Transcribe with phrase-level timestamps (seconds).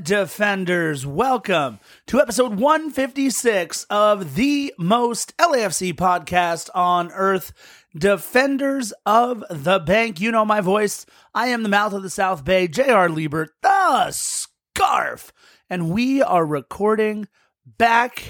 [0.00, 1.06] defenders?
[1.06, 7.52] Welcome to episode 156 of the most LAFC podcast on earth,
[7.94, 10.20] Defenders of the Bank.
[10.20, 11.04] You know my voice.
[11.34, 13.08] I am the mouth of the South Bay, J.R.
[13.08, 15.32] Liebert, the scarf.
[15.68, 17.28] And we are recording
[17.66, 18.24] back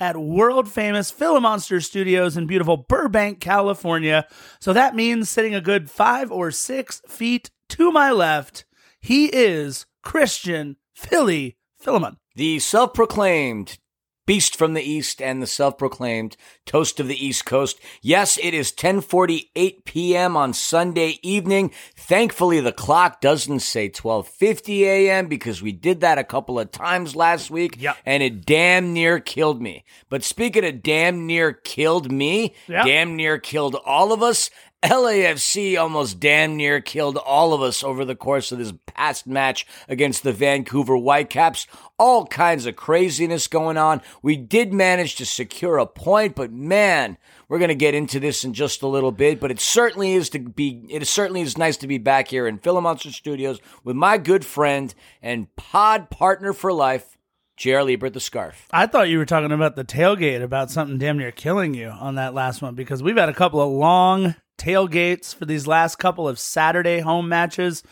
[0.00, 4.26] at world famous Philomonster Studios in beautiful Burbank, California.
[4.60, 8.64] So that means sitting a good five or six feet to my left,
[9.00, 12.16] he is Christian Philly Philemon.
[12.36, 13.78] The self proclaimed
[14.26, 18.72] beast from the east and the self-proclaimed toast of the east coast yes it is
[18.72, 20.34] 10:48 p.m.
[20.34, 25.26] on sunday evening thankfully the clock doesn't say 12:50 a.m.
[25.26, 27.98] because we did that a couple of times last week Yep.
[28.06, 32.86] and it damn near killed me but speaking of damn near killed me Yep.
[32.86, 34.48] damn near killed all of us
[34.84, 39.66] LAFC almost damn near killed all of us over the course of this past match
[39.88, 41.66] against the Vancouver Whitecaps.
[41.98, 44.02] All kinds of craziness going on.
[44.22, 47.16] We did manage to secure a point, but man,
[47.48, 49.40] we're going to get into this in just a little bit.
[49.40, 50.84] But it certainly is to be.
[50.90, 54.94] It certainly is nice to be back here in Philomonster Studios with my good friend
[55.22, 57.16] and pod partner for life,
[57.56, 57.84] J.R.
[57.84, 58.66] Liebert, the Scarf.
[58.70, 62.16] I thought you were talking about the tailgate, about something damn near killing you on
[62.16, 66.28] that last one because we've had a couple of long tailgates for these last couple
[66.28, 67.82] of Saturday home matches.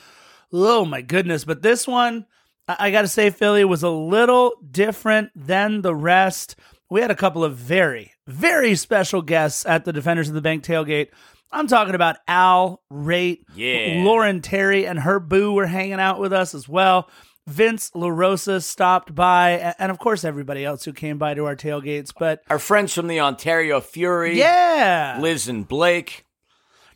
[0.53, 1.45] Oh my goodness.
[1.45, 2.27] But this one,
[2.69, 6.57] I, got to say, Philly was a little different than the rest.
[6.91, 10.63] We had a couple of very, very special guests at the Defenders of the Bank
[10.65, 11.09] tailgate.
[11.51, 14.03] I'm talking about Al Rate, Yeah.
[14.05, 17.11] Lauren Terry, and her boo were hanging out with us as well.
[17.47, 22.13] Vince LaRosa stopped by, and of course, everybody else who came by to our tailgates.
[22.17, 26.25] But Our friends from the Ontario Fury, yeah, Liz and Blake.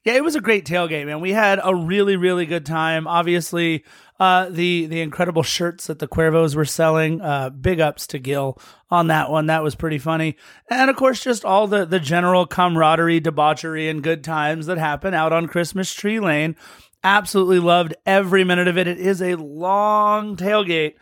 [0.06, 1.20] Yeah, it was a great tailgate, man.
[1.20, 3.08] We had a really, really good time.
[3.08, 3.82] Obviously,
[4.20, 7.20] uh, the the incredible shirts that the Cuervos were selling.
[7.20, 8.56] Uh, big ups to Gil
[8.88, 9.46] on that one.
[9.46, 10.36] That was pretty funny,
[10.70, 15.12] and of course, just all the the general camaraderie, debauchery, and good times that happen
[15.12, 16.54] out on Christmas Tree Lane.
[17.02, 18.86] Absolutely loved every minute of it.
[18.86, 20.94] It is a long tailgate,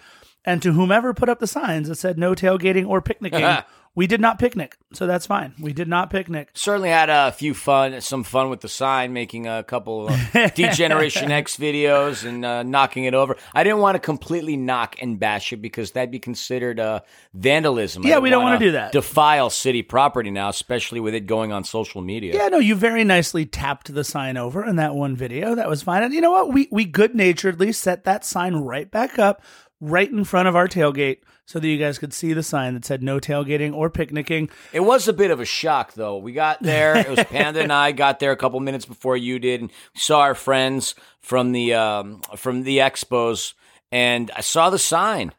[0.46, 3.42] and to whomever put up the signs that said no tailgating or picnicking,
[3.96, 5.54] we did not picnic, so that's fine.
[5.60, 6.50] We did not picnic.
[6.54, 11.30] Certainly had a few fun, some fun with the sign, making a couple of Degeneration
[11.30, 13.36] X videos and uh, knocking it over.
[13.52, 17.00] I didn't want to completely knock and bash it because that'd be considered uh,
[17.34, 18.04] vandalism.
[18.04, 18.92] Yeah, we don't wanna wanna do that.
[18.92, 22.34] Defile city property now, especially with it going on social media.
[22.34, 25.54] Yeah, no, you very nicely tapped the sign over in that one video.
[25.54, 26.02] That was fine.
[26.02, 26.52] And you know what?
[26.52, 29.42] We we good naturedly set that sign right back up,
[29.80, 32.84] right in front of our tailgate, so that you guys could see the sign that
[32.84, 34.48] said no tailgating or picnicking.
[34.72, 36.16] It was a bit of a shock, though.
[36.18, 36.96] We got there.
[37.04, 40.20] It was Panda and I got there a couple minutes before you did, and saw
[40.20, 43.54] our friends from the um, from the expos,
[43.92, 45.32] and I saw the sign.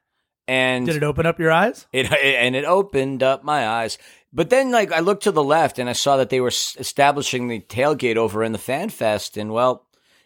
[0.48, 1.88] And Did it open up your eyes?
[1.92, 3.98] It and it opened up my eyes.
[4.32, 6.76] But then, like, I looked to the left and I saw that they were s-
[6.78, 9.85] establishing the tailgate over in the Fan Fest, and well,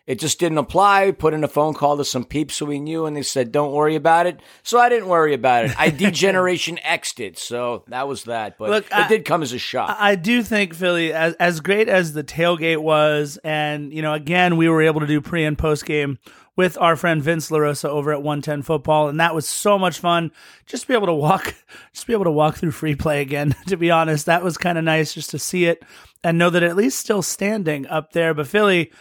[0.09, 1.11] it just didn't apply.
[1.11, 3.71] Put in a phone call to some peeps who we knew, and they said, "Don't
[3.73, 5.79] worry about it." So I didn't worry about it.
[5.79, 8.57] I degeneration X'd it, so that was that.
[8.57, 9.95] But Look, it I- did come as a shock.
[9.99, 14.57] I do think Philly, as as great as the tailgate was, and you know, again,
[14.57, 16.17] we were able to do pre and post game
[16.55, 20.31] with our friend Vince LaRosa over at 110 Football, and that was so much fun.
[20.65, 21.53] Just to be able to walk,
[21.93, 23.55] just be able to walk through free play again.
[23.67, 25.83] To be honest, that was kind of nice just to see it
[26.23, 28.33] and know that at least still standing up there.
[28.33, 28.91] But Philly,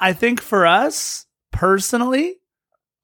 [0.00, 2.36] I think for us personally,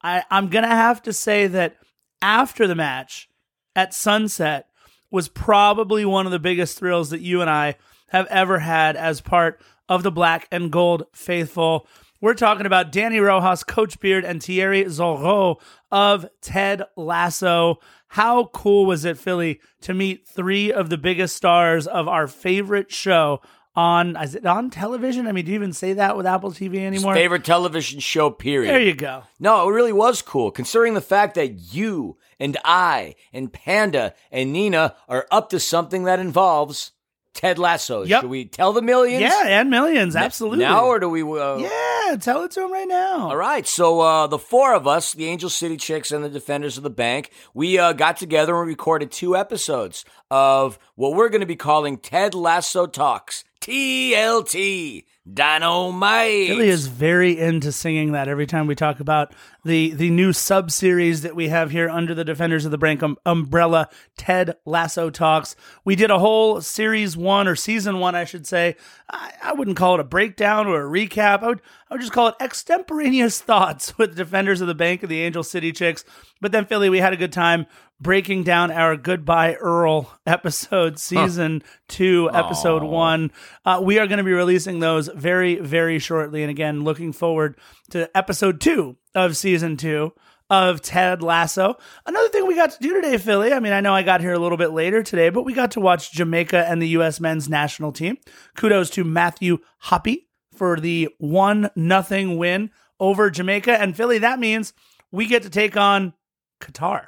[0.01, 1.77] I I'm gonna have to say that
[2.21, 3.29] after the match
[3.75, 4.67] at sunset
[5.11, 7.75] was probably one of the biggest thrills that you and I
[8.09, 11.87] have ever had as part of the black and gold faithful.
[12.19, 17.77] We're talking about Dani Rojas, Coach Beard, and Thierry Zoreaux of Ted Lasso.
[18.07, 22.91] How cool was it, Philly, to meet three of the biggest stars of our favorite
[22.91, 23.41] show
[23.77, 25.27] on is it on television?
[25.27, 27.13] I mean, do you even say that with Apple TV anymore?
[27.13, 28.71] Favorite television show, period.
[28.71, 29.23] There you go.
[29.39, 34.51] No, it really was cool, considering the fact that you and I and Panda and
[34.51, 36.91] Nina are up to something that involves
[37.35, 38.03] Ted Lasso.
[38.03, 38.21] Yep.
[38.21, 39.21] Should we tell the millions?
[39.21, 40.65] Yeah, and millions, absolutely.
[40.65, 41.21] Now, or do we?
[41.21, 43.29] Uh, yeah, tell it to him right now.
[43.29, 46.77] All right, so uh, the four of us, the Angel City Chicks and the Defenders
[46.77, 51.41] of the Bank, we uh, got together and recorded two episodes of what we're going
[51.41, 53.43] to be calling Ted Lasso Talks.
[53.61, 56.47] TLT Dynamite.
[56.47, 59.33] Billy is very into singing that every time we talk about
[59.65, 63.03] the the new sub series that we have here under the Defenders of the Brink
[63.03, 65.55] um, umbrella, Ted Lasso Talks.
[65.83, 68.77] We did a whole series one or season one, I should say.
[69.09, 71.43] I, I wouldn't call it a breakdown or a recap.
[71.43, 75.11] I would I would just call it extemporaneous thoughts with Defenders of the Bank and
[75.11, 76.05] the Angel City Chicks.
[76.39, 77.65] But then Philly, we had a good time
[77.99, 81.71] breaking down our Goodbye Earl episode, season huh.
[81.87, 82.89] two, episode Aww.
[82.89, 83.31] one.
[83.65, 86.43] Uh, we are going to be releasing those very, very shortly.
[86.43, 87.57] And again, looking forward
[87.91, 90.13] to episode two of season two
[90.49, 91.75] of Ted Lasso.
[92.05, 93.51] Another thing we got to do today, Philly.
[93.51, 95.71] I mean, I know I got here a little bit later today, but we got
[95.71, 97.19] to watch Jamaica and the U.S.
[97.19, 98.17] men's national team.
[98.55, 104.19] Kudos to Matthew Hoppe for the one nothing win over Jamaica and Philly.
[104.19, 104.73] That means
[105.11, 106.13] we get to take on
[106.61, 107.07] Qatar.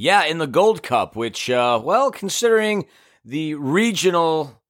[0.00, 2.86] Yeah, in the Gold Cup, which, uh, well, considering
[3.22, 4.62] the regional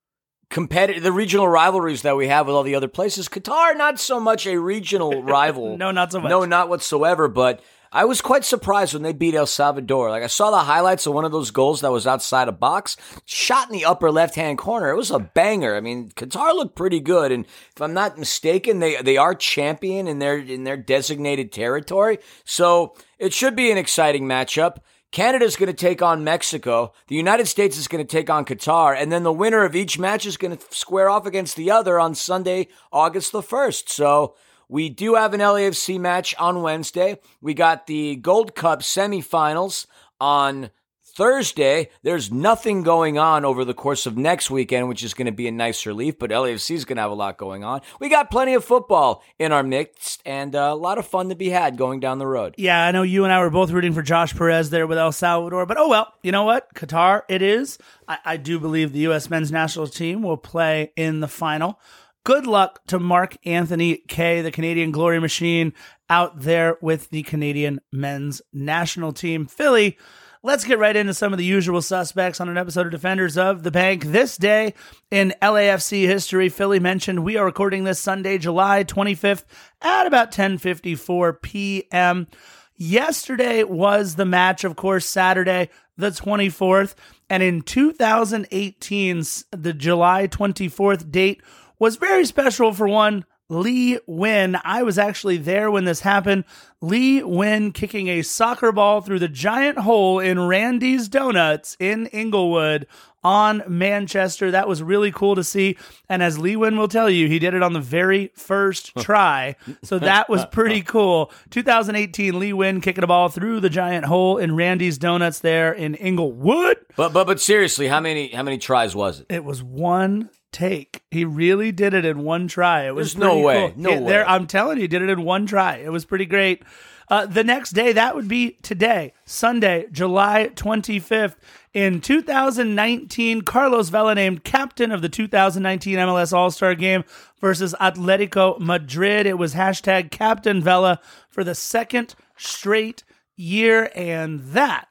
[0.50, 4.18] competitive, the regional rivalries that we have with all the other places, Qatar not so
[4.18, 5.78] much a regional rival.
[5.78, 6.30] no, not so much.
[6.30, 7.28] No, not whatsoever.
[7.28, 7.62] But
[7.92, 10.10] I was quite surprised when they beat El Salvador.
[10.10, 12.96] Like I saw the highlights of one of those goals that was outside a box,
[13.24, 14.90] shot in the upper left hand corner.
[14.90, 15.76] It was a banger.
[15.76, 20.08] I mean, Qatar looked pretty good, and if I'm not mistaken, they they are champion
[20.08, 22.18] in their in their designated territory.
[22.44, 24.78] So it should be an exciting matchup.
[25.12, 26.92] Canada's going to take on Mexico.
[27.08, 28.96] The United States is going to take on Qatar.
[28.96, 31.98] And then the winner of each match is going to square off against the other
[31.98, 33.88] on Sunday, August the 1st.
[33.88, 34.36] So
[34.68, 37.18] we do have an LAFC match on Wednesday.
[37.40, 39.86] We got the Gold Cup semifinals
[40.20, 40.70] on
[41.14, 45.32] Thursday, there's nothing going on over the course of next weekend, which is going to
[45.32, 47.80] be a nice relief, but LAFC is going to have a lot going on.
[47.98, 51.34] We got plenty of football in our mix and uh, a lot of fun to
[51.34, 52.54] be had going down the road.
[52.56, 55.12] Yeah, I know you and I were both rooting for Josh Perez there with El
[55.12, 56.72] Salvador, but oh well, you know what?
[56.74, 57.78] Qatar, it is.
[58.08, 59.28] I, I do believe the U.S.
[59.28, 61.78] men's national team will play in the final.
[62.22, 65.72] Good luck to Mark Anthony Kaye, the Canadian Glory Machine,
[66.10, 69.46] out there with the Canadian men's national team.
[69.46, 69.96] Philly
[70.42, 73.62] Let's get right into some of the usual suspects on an episode of Defenders of
[73.62, 74.06] the Bank.
[74.06, 74.72] This day
[75.10, 79.44] in LAFC history, Philly mentioned we are recording this Sunday, July 25th
[79.82, 82.26] at about 10:54 p.m.
[82.74, 86.94] Yesterday was the match, of course, Saturday, the 24th,
[87.28, 91.42] and in 2018, the July 24th date
[91.78, 94.60] was very special for one Lee Nguyen.
[94.64, 96.44] I was actually there when this happened.
[96.80, 102.86] Lee Nguyen kicking a soccer ball through the giant hole in Randy's Donuts in Inglewood
[103.22, 104.52] on Manchester.
[104.52, 105.76] That was really cool to see.
[106.08, 109.56] And as Lee Nguyen will tell you, he did it on the very first try.
[109.82, 111.32] So that was pretty cool.
[111.50, 115.96] 2018, Lee Nguyen kicking a ball through the giant hole in Randy's Donuts there in
[115.96, 116.78] Inglewood.
[116.96, 119.26] But but but seriously, how many how many tries was it?
[119.28, 121.02] It was one take.
[121.10, 122.86] He really did it in one try.
[122.86, 123.72] It was There's no way.
[123.74, 123.82] Cool.
[123.82, 124.08] No it, way.
[124.08, 125.76] There, I'm telling you, he did it in one try.
[125.76, 126.62] It was pretty great.
[127.08, 131.34] Uh, the next day, that would be today, Sunday, July 25th.
[131.74, 137.04] In 2019, Carlos Vela named captain of the 2019 MLS All Star game
[137.40, 139.26] versus Atletico Madrid.
[139.26, 143.02] It was hashtag Captain Vela for the second straight
[143.36, 144.89] year, and that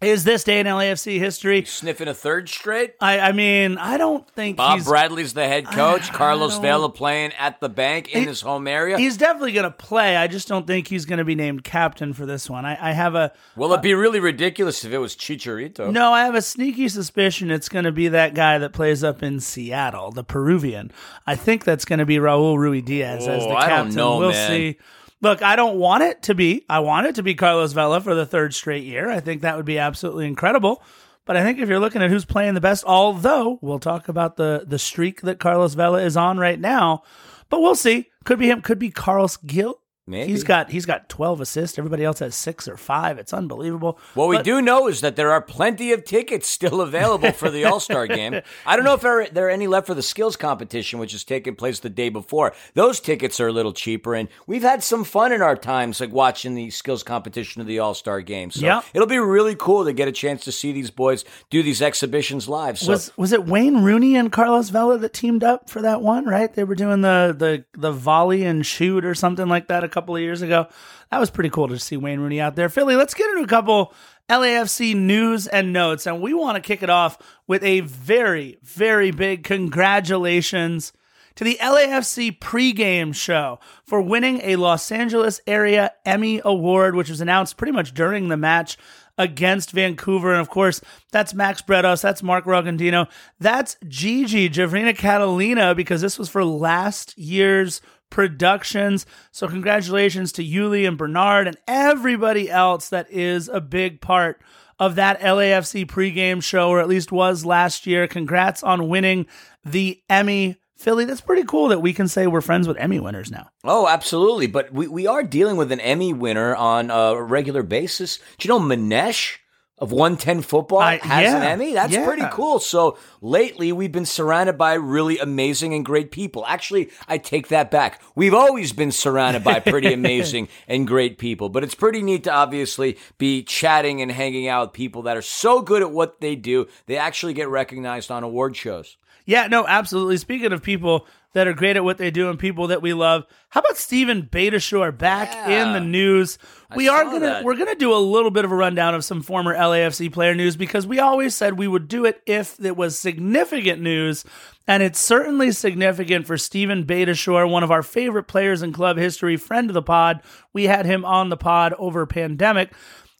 [0.00, 1.64] is this day in LAFC history.
[1.64, 2.94] Sniffing a third straight?
[3.00, 6.10] I, I mean, I don't think Bob Bradley's the head coach.
[6.10, 8.96] I, Carlos I Vela playing at the bank in he, his home area.
[8.96, 10.16] He's definitely going to play.
[10.16, 12.64] I just don't think he's going to be named captain for this one.
[12.64, 13.32] I, I have a.
[13.56, 15.90] Well, it'd be really ridiculous if it was Chicharito.
[15.90, 19.22] No, I have a sneaky suspicion it's going to be that guy that plays up
[19.22, 20.92] in Seattle, the Peruvian.
[21.26, 23.58] I think that's going to be Raul Ruidiaz oh, as the captain.
[23.58, 24.48] I don't know, we'll man.
[24.48, 24.78] see.
[25.20, 26.64] Look, I don't want it to be.
[26.68, 29.10] I want it to be Carlos Vela for the third straight year.
[29.10, 30.82] I think that would be absolutely incredible.
[31.24, 34.36] But I think if you're looking at who's playing the best, although we'll talk about
[34.36, 37.02] the the streak that Carlos Vela is on right now,
[37.50, 38.08] but we'll see.
[38.24, 38.62] Could be him.
[38.62, 39.80] Could be Carles Gil.
[40.08, 40.30] Maybe.
[40.30, 41.78] He's got he's got 12 assists.
[41.78, 43.18] Everybody else has 6 or 5.
[43.18, 43.98] It's unbelievable.
[44.14, 47.50] What but, we do know is that there are plenty of tickets still available for
[47.50, 48.40] the All-Star game.
[48.66, 51.12] I don't know if there are, there are any left for the skills competition which
[51.12, 52.54] is taking place the day before.
[52.74, 56.12] Those tickets are a little cheaper and we've had some fun in our times like
[56.12, 58.50] watching the skills competition of the All-Star game.
[58.50, 58.80] So yeah.
[58.94, 62.48] it'll be really cool to get a chance to see these boys do these exhibitions
[62.48, 62.78] live.
[62.78, 66.24] So Was was it Wayne Rooney and Carlos Vela that teamed up for that one,
[66.24, 66.52] right?
[66.52, 70.16] They were doing the the the volley and shoot or something like that a couple
[70.16, 70.68] of years ago
[71.10, 72.68] that was pretty cool to see Wayne Rooney out there.
[72.68, 73.94] Philly, let's get into a couple
[74.28, 76.06] LAFC news and notes.
[76.06, 80.92] And we want to kick it off with a very, very big congratulations
[81.36, 87.20] to the LAFC pregame show for winning a Los Angeles area Emmy Award, which was
[87.20, 88.76] announced pretty much during the match.
[89.20, 90.30] against Vancouver.
[90.30, 93.08] And of course, that's Max Bretos, that's Mark Rogandino,
[93.40, 99.06] that's Gigi, Javrina Catalina, because this was for last year's productions.
[99.30, 104.40] So congratulations to Yuli and Bernard and everybody else that is a big part
[104.78, 108.06] of that LAFC pregame show, or at least was last year.
[108.06, 109.26] Congrats on winning
[109.64, 110.56] the Emmy.
[110.76, 113.48] Philly, that's pretty cool that we can say we're friends with Emmy winners now.
[113.64, 114.46] Oh, absolutely.
[114.46, 118.18] But we, we are dealing with an Emmy winner on a regular basis.
[118.38, 119.38] Do you know Manesh?
[119.78, 121.72] Of 110 football has yeah, an Emmy.
[121.72, 122.04] That's yeah.
[122.04, 122.58] pretty cool.
[122.58, 126.44] So lately, we've been surrounded by really amazing and great people.
[126.46, 128.02] Actually, I take that back.
[128.14, 132.32] We've always been surrounded by pretty amazing and great people, but it's pretty neat to
[132.32, 136.34] obviously be chatting and hanging out with people that are so good at what they
[136.34, 138.96] do, they actually get recognized on award shows.
[139.26, 140.16] Yeah, no, absolutely.
[140.16, 143.24] Speaking of people that are great at what they do and people that we love,
[143.50, 145.62] how about Steven Beitashour back Yeah.
[145.66, 146.38] in the news?
[146.74, 147.44] We are saw gonna that.
[147.44, 150.56] we're gonna do a little bit of a rundown of some former LAFC player news
[150.56, 154.24] because we always said we would do it if it was significant news,
[154.66, 159.36] and it's certainly significant for Steven Beitashour, one of our favorite players in club history,
[159.36, 160.20] friend of the pod.
[160.52, 162.72] We had him on the pod over pandemic.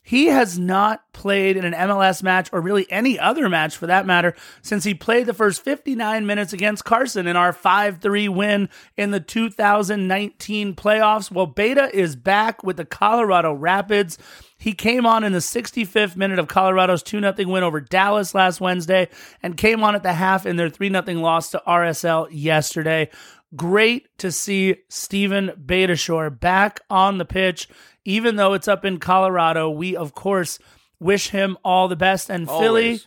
[0.09, 4.07] He has not played in an MLS match or really any other match for that
[4.07, 8.71] matter since he played the first 59 minutes against Carson in our 5 3 win
[8.97, 11.31] in the 2019 playoffs.
[11.31, 14.17] Well, Beta is back with the Colorado Rapids.
[14.57, 18.63] He came on in the 65th minute of Colorado's 2 0 win over Dallas last
[18.63, 19.11] Wednesday
[19.43, 23.11] and came on at the half in their 3 0 loss to RSL yesterday.
[23.57, 27.69] Great to see Steven Beitashour back on the pitch,
[28.05, 29.71] even though it's up in Colorado.
[29.71, 30.59] We, of course,
[31.01, 32.29] wish him all the best.
[32.29, 33.07] And Philly, Always.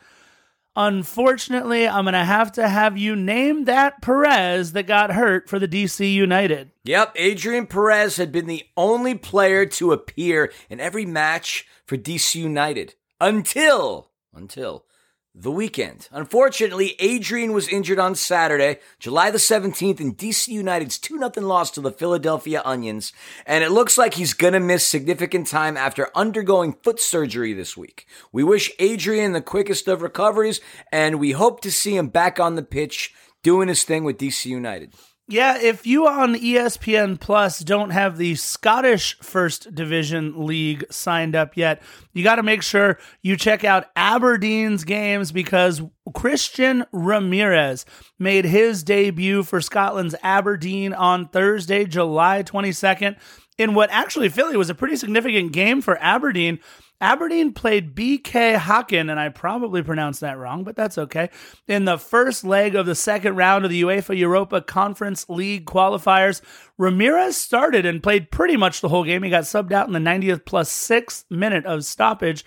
[0.76, 5.60] unfortunately, I'm going to have to have you name that Perez that got hurt for
[5.60, 6.72] the DC United.
[6.86, 12.36] Yep, Adrian Perez had been the only player to appear in every match for DC
[12.36, 14.86] United until until
[15.34, 16.10] the weekend.
[16.12, 21.82] Unfortunately, Adrian was injured on Saturday, July the 17th in DC United's 2-0 loss to
[21.82, 23.14] the Philadelphia Onions,
[23.46, 27.78] and it looks like he's going to miss significant time after undergoing foot surgery this
[27.78, 28.06] week.
[28.32, 30.60] We wish Adrian the quickest of recoveries
[30.92, 34.46] and we hope to see him back on the pitch doing his thing with DC
[34.46, 34.94] United.
[35.32, 41.56] Yeah, if you on ESPN Plus don't have the Scottish First Division League signed up
[41.56, 45.84] yet, you got to make sure you check out Aberdeen's games because
[46.14, 47.86] Christian Ramirez
[48.20, 53.16] made his debut for Scotland's Aberdeen on Thursday, July 22nd,
[53.58, 56.60] in what actually Philly was a pretty significant game for Aberdeen.
[57.02, 61.32] Aberdeen played BK Häcken, and I probably pronounced that wrong, but that's okay.
[61.68, 66.42] In the first leg of the second round of the UEFA Europa Conference League qualifiers,
[66.78, 69.24] Ramirez started and played pretty much the whole game.
[69.24, 72.46] He got subbed out in the 90th plus sixth minute of stoppage.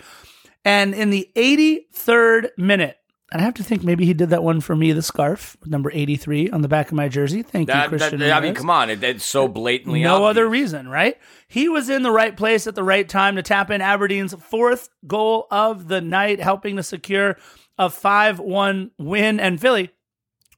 [0.65, 2.97] And in the 83rd minute,
[3.35, 5.91] and I have to think maybe he did that one for me, the scarf, number
[5.93, 7.43] 83 on the back of my jersey.
[7.43, 8.21] Thank you, Christian.
[8.21, 10.31] that- I mean, come on, it, it's so blatantly no obvious.
[10.31, 11.19] other reason, right?
[11.49, 14.89] He was in the right place at the right time to tap in Aberdeen's fourth
[15.09, 17.37] goal of the night, helping to secure
[17.77, 19.41] a 5 1 win.
[19.41, 19.91] And Philly,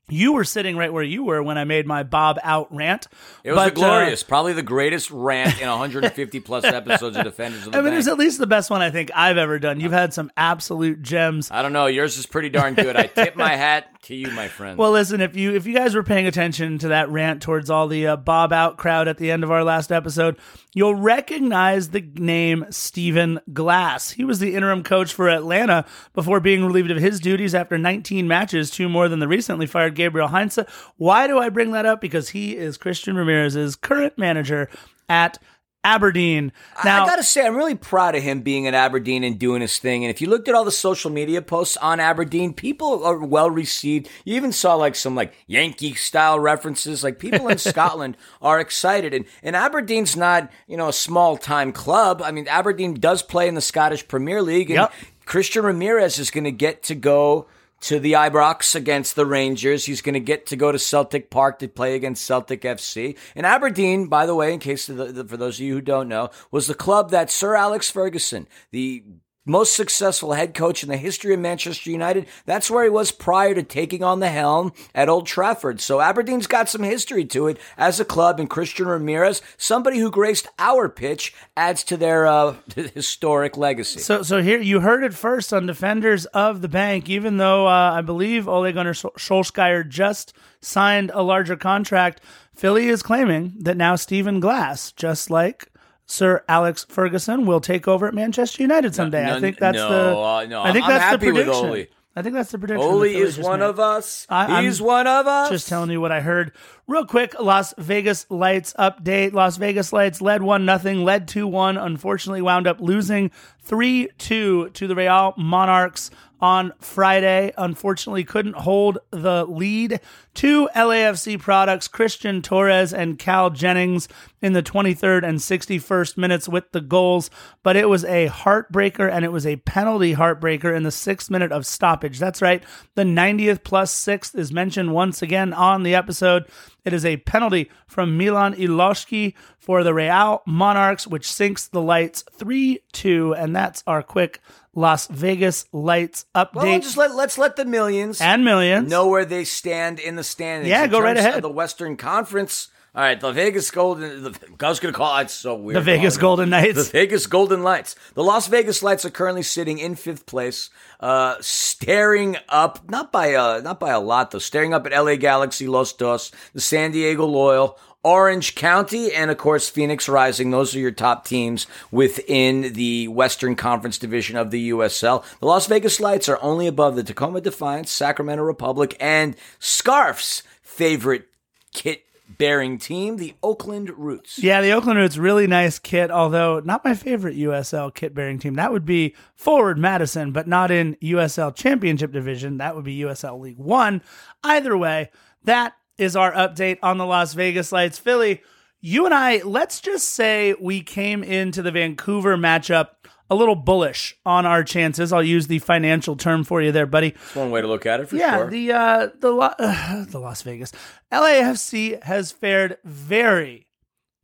[0.09, 3.09] you were sitting right where you were when I made my Bob out rant.
[3.43, 7.67] It was But, a glorious, probably the greatest rant in 150 plus episodes of Defenders
[7.67, 7.99] of the Uh, I mean, it Bank.
[7.99, 9.81] was at least the best one I think I've ever done.
[9.81, 11.51] You've had some absolute gems.
[11.51, 11.87] I don't know.
[11.87, 12.95] Yours is pretty darn good.
[12.97, 14.79] I tip my hat to you, my friend.
[14.79, 17.89] Well, listen, if you if you guys were paying attention to that rant towards all
[17.89, 20.37] the uh, Bob out crowd at the end of our last episode,
[20.73, 24.11] you'll recognize the name Stephen Glass.
[24.13, 25.85] He was the interim coach for Atlanta
[26.15, 29.96] before being relieved of his duties after 19 matches, two more than the recently fired
[29.97, 30.59] Gabriel Heinze.
[30.97, 32.01] Why do I bring that up?
[32.01, 34.69] Because he is Christian Ramirez's current manager
[35.09, 35.39] at
[35.85, 36.51] Aberdeen.
[36.85, 39.79] Now, I gotta say, I'm really proud of him being at Aberdeen and doing his
[39.79, 40.05] thing.
[40.05, 43.49] And if you looked at all the social media posts on Aberdeen, people are well
[43.49, 44.09] received.
[44.25, 47.05] You even saw like some like Yankee style references.
[47.05, 51.73] Like people in Scotland are excited, and and Aberdeen's not you know a small time
[51.73, 52.21] club.
[52.21, 54.93] I mean, Aberdeen does play in the Scottish Premier League, and Yep.
[55.25, 57.47] Christian Ramirez is going to get to go
[57.87, 59.87] to the Ibrox against the Rangers.
[59.87, 63.17] He's going to get to go to Celtic Park to play against Celtic FC.
[63.37, 66.09] And Aberdeen, by the way, in case the, the, for those of you who don't
[66.09, 69.05] know, was the club that Sir Alex Ferguson, the
[69.47, 72.27] most successful head coach in the history of Manchester United.
[72.45, 75.81] That's where he was prior to taking on the helm at Old Trafford.
[75.81, 80.11] So Aberdeen's got some history to it as a club, and Christian Ramirez, somebody who
[80.11, 82.57] graced our pitch, adds to their uh,
[82.95, 84.01] historic legacy.
[84.01, 87.09] So, so here you heard it first on Defenders of the Bank.
[87.09, 92.21] Even though uh, I believe Ole Gunnar Sol- Solskjaer just signed a larger contract,
[92.55, 95.71] Philly is claiming that now Stephen Glass, just like
[96.07, 99.27] Sir Alex Ferguson will take over at Manchester United someday.
[99.27, 100.17] No, I think that's no, the.
[100.17, 101.69] uh, no, I think I'm that's happy the with prediction.
[101.71, 101.85] Ole.
[102.19, 102.83] I think that's the prediction.
[102.83, 103.67] Ole the is one made.
[103.67, 104.27] of us.
[104.31, 105.51] I- He's I'm one of us.
[105.51, 106.53] Just telling you what I heard.
[106.87, 109.35] Real quick, Las Vegas Lights update.
[109.35, 113.31] Las Vegas Lights led 1 nothing, led 2 1, unfortunately wound up losing
[113.65, 116.11] 3 2 to the Real Monarchs
[116.41, 117.53] on Friday.
[117.59, 120.01] Unfortunately, couldn't hold the lead.
[120.33, 124.09] Two LAFC products, Christian Torres and Cal Jennings,
[124.43, 127.31] in the 23rd and 61st minutes with the goals,
[127.63, 131.53] but it was a heartbreaker and it was a penalty heartbreaker in the sixth minute
[131.53, 132.19] of stoppage.
[132.19, 132.63] That's right.
[132.95, 136.47] The 90th plus sixth is mentioned once again on the episode.
[136.85, 142.23] It is a penalty from Milan Iloski for the Real Monarchs, which sinks the lights
[142.33, 143.35] 3 2.
[143.35, 144.41] And that's our quick
[144.77, 146.55] Las Vegas Lights update.
[146.55, 148.89] well, just let let's let the millions and millions.
[148.89, 150.69] know where they stand in the standings.
[150.69, 151.37] Yeah, go right ahead.
[151.37, 152.69] Of the Western Conference.
[152.97, 154.23] All right, the Vegas Golden.
[154.23, 155.77] The, I was going to call it so weird.
[155.77, 156.87] the Vegas Golden Knights.
[156.87, 157.95] The Vegas Golden Lights.
[158.15, 163.27] The Las Vegas Lights are currently sitting in fifth place, uh, staring up not by
[163.27, 166.93] a not by a lot though, staring up at LA Galaxy, Los Dos, the San
[166.93, 167.79] Diego Loyal.
[168.03, 170.53] Orange County and of course Phoenix Rising.
[170.53, 175.25] Those are your top teams within the Western Conference division of the USL.
[175.41, 181.27] The Las Vegas Lights are only above the Tacoma Defiance, Sacramento Republic, and Scarf's favorite
[181.73, 182.06] kit
[182.39, 184.39] bearing team, the Oakland Roots.
[184.39, 188.55] Yeah, the Oakland Roots, really nice kit, although not my favorite USL kit bearing team.
[188.55, 192.59] That would be Forward Madison, but not in USL Championship Division.
[192.59, 194.03] That would be USL League One.
[194.43, 195.11] Either way,
[195.45, 197.99] that is our update on the Las Vegas Lights.
[197.99, 198.43] Philly,
[198.81, 202.89] you and I, let's just say we came into the Vancouver matchup
[203.31, 205.13] a little bullish on our chances.
[205.13, 207.11] I'll use the financial term for you there, buddy.
[207.11, 208.51] That's one way to look at it for Yeah, sure.
[208.51, 210.73] the uh, the uh, the Las Vegas
[211.13, 213.67] LAFC has fared very,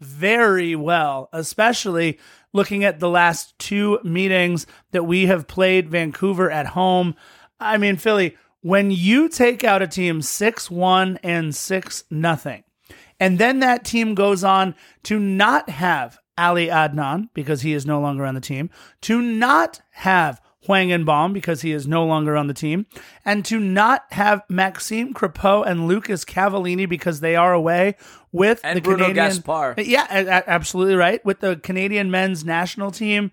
[0.00, 2.18] very well, especially
[2.52, 7.14] looking at the last two meetings that we have played Vancouver at home.
[7.58, 12.62] I mean, Philly, when you take out a team six one and six nothing,
[13.18, 18.00] and then that team goes on to not have Ali Adnan because he is no
[18.00, 18.70] longer on the team,
[19.02, 22.86] to not have Hwang In-beom because he is no longer on the team,
[23.24, 27.96] and to not have Maxime Crepeau and Lucas Cavallini because they are away
[28.30, 29.26] with And the Bruno Canadian.
[29.26, 29.74] Gaspar.
[29.78, 31.24] Yeah, absolutely right.
[31.24, 33.32] With the Canadian men's national team.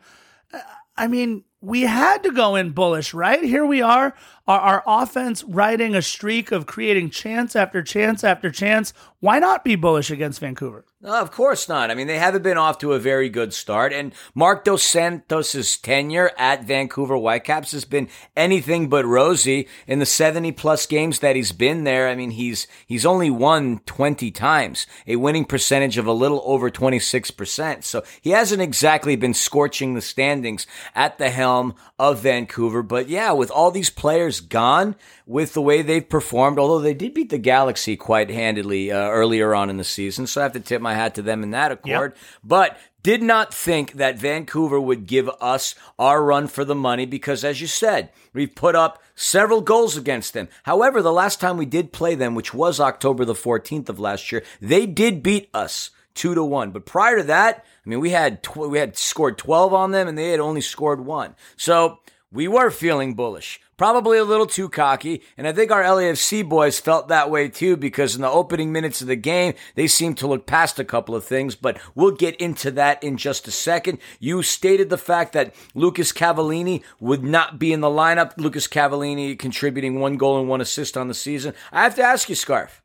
[0.52, 0.60] Uh,
[0.98, 3.44] I mean, we had to go in bullish, right?
[3.44, 4.16] Here we are,
[4.48, 8.92] our, our offense riding a streak of creating chance after chance after chance.
[9.20, 10.86] Why not be bullish against Vancouver?
[11.02, 11.90] No, of course not.
[11.90, 13.94] I mean, they haven't been off to a very good start.
[13.94, 19.70] And Marc Dos Santos' tenure at Vancouver Whitecaps has been anything but rosy.
[19.88, 23.80] In the 70 plus games that he's been there, I mean, he's, he's only won
[23.86, 27.86] 20 times, a winning percentage of a little over 26%.
[27.86, 32.84] So he hasn't exactly been scorching the standings at the helm of Vancouver.
[32.84, 34.98] But yeah, with all these players gone,
[35.30, 39.54] with the way they've performed, although they did beat the Galaxy quite handedly uh, earlier
[39.54, 40.26] on in the season.
[40.26, 42.16] So I have to tip my hat to them in that accord.
[42.44, 47.44] But did not think that Vancouver would give us our run for the money because,
[47.44, 50.50] as you said, we've put up several goals against them.
[50.64, 54.32] However, the last time we did play them, which was October the 14th of last
[54.32, 56.72] year, they did beat us two to one.
[56.72, 60.08] But prior to that, I mean, we had tw- we had scored 12 on them
[60.08, 61.36] and they had only scored one.
[61.56, 62.00] So
[62.32, 63.62] we were feeling bullish.
[63.80, 67.78] Probably a little too cocky, and I think our LAFC boys felt that way too
[67.78, 71.16] because in the opening minutes of the game, they seemed to look past a couple
[71.16, 74.00] of things, but we'll get into that in just a second.
[74.20, 78.34] You stated the fact that Lucas Cavallini would not be in the lineup.
[78.36, 81.54] Lucas Cavallini contributing one goal and one assist on the season.
[81.72, 82.82] I have to ask you, Scarf,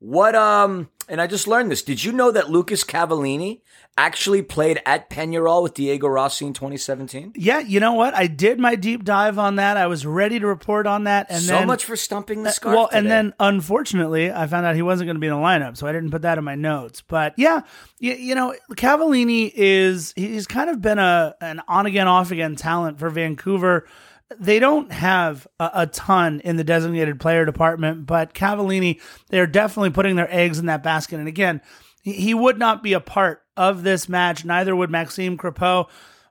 [0.00, 1.82] what, um, and I just learned this.
[1.82, 3.60] Did you know that Lucas Cavallini
[3.96, 7.32] actually played at Peñarol with Diego Rossi in 2017?
[7.34, 8.14] Yeah, you know what?
[8.14, 9.76] I did my deep dive on that.
[9.76, 12.76] I was ready to report on that, and so then much for stumping the scarf.
[12.76, 15.76] well, and then unfortunately, I found out he wasn't going to be in the lineup,
[15.76, 17.00] so I didn't put that in my notes.
[17.00, 17.62] But yeah,
[17.98, 22.54] you, you know, Cavallini is he's kind of been a an on again, off again
[22.54, 23.86] talent for Vancouver.
[24.36, 29.90] They don't have a, a ton in the designated player department, but Cavallini, they're definitely
[29.90, 31.18] putting their eggs in that basket.
[31.18, 31.62] And again,
[32.02, 34.44] he, he would not be a part of this match.
[34.44, 35.88] Neither would Maxime Crepeau.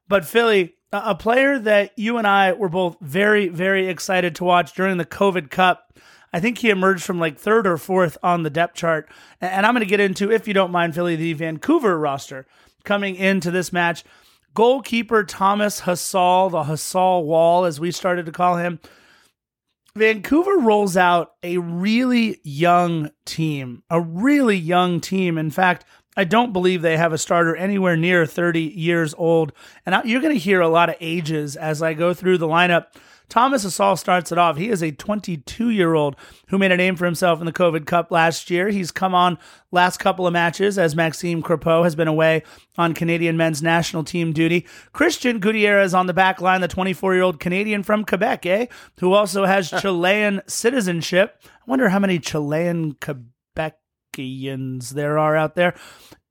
[0.07, 4.43] But Philly, a a player that you and I were both very, very excited to
[4.43, 5.97] watch during the COVID Cup.
[6.31, 9.09] I think he emerged from like third or fourth on the depth chart.
[9.41, 12.45] And I'm going to get into, if you don't mind, Philly, the Vancouver roster
[12.83, 14.03] coming into this match.
[14.57, 18.79] Goalkeeper Thomas Hasal, the Hasal Wall, as we started to call him.
[19.95, 25.37] Vancouver rolls out a really young team, a really young team.
[25.37, 29.53] In fact, I don't believe they have a starter anywhere near 30 years old.
[29.85, 32.87] And you're going to hear a lot of ages as I go through the lineup.
[33.29, 34.57] Thomas Hasal starts it off.
[34.57, 36.15] He is a 22 year old
[36.47, 38.69] who made a name for himself in the COVID Cup last year.
[38.69, 39.37] He's come on
[39.71, 42.43] last couple of matches as Maxime Crepeau has been away
[42.77, 44.65] on Canadian men's national team duty.
[44.93, 48.67] Christian Gutierrez on the back line, the 24 year old Canadian from Quebec, eh?
[48.99, 51.41] Who also has Chilean citizenship.
[51.45, 55.75] I wonder how many Chilean Quebecians there are out there.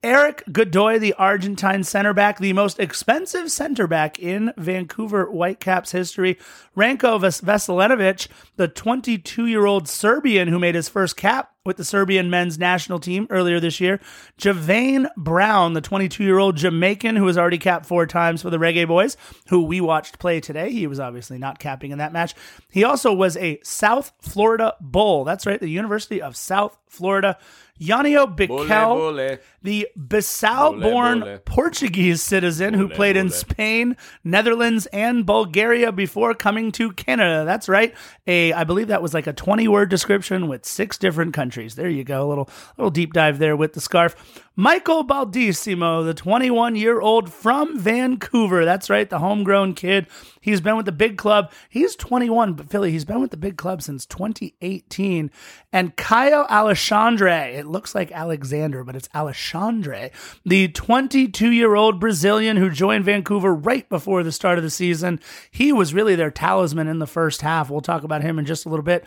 [0.03, 6.37] Eric Godoy, the Argentine center back, the most expensive center back in Vancouver Whitecaps history.
[6.77, 12.29] Ranko Veselinovic, the 22 year old Serbian who made his first cap with the Serbian
[12.29, 13.99] men's national team earlier this year.
[14.37, 18.59] Javain Brown, the 22 year old Jamaican who has already capped four times for the
[18.59, 19.17] Reggae Boys,
[19.49, 20.71] who we watched play today.
[20.71, 22.35] He was obviously not capping in that match.
[22.69, 25.23] He also was a South Florida Bull.
[25.23, 27.37] That's right, the University of South Florida.
[27.79, 36.33] Yanio Bikel, the Bissau born Portuguese citizen who played in Spain, Netherlands, and Bulgaria before
[36.33, 37.43] coming to Canada.
[37.45, 37.93] That's right.
[38.27, 41.75] A I believe that was like a 20 word description with six different countries.
[41.75, 42.27] There you go.
[42.27, 44.43] A little little deep dive there with the scarf.
[44.59, 48.65] Michael Baldisimo, the 21 year old from Vancouver.
[48.65, 50.07] That's right, the homegrown kid.
[50.41, 51.51] He's been with the big club.
[51.69, 55.29] He's 21, but Philly, he's been with the big club since 2018.
[55.71, 59.47] And Caio Alexandre, it looks like Alexander, but it's Alexandre,
[60.45, 65.19] the 22 year old Brazilian who joined Vancouver right before the start of the season.
[65.51, 67.69] He was really their talisman in the first half.
[67.69, 69.05] We'll talk about him in just a little bit.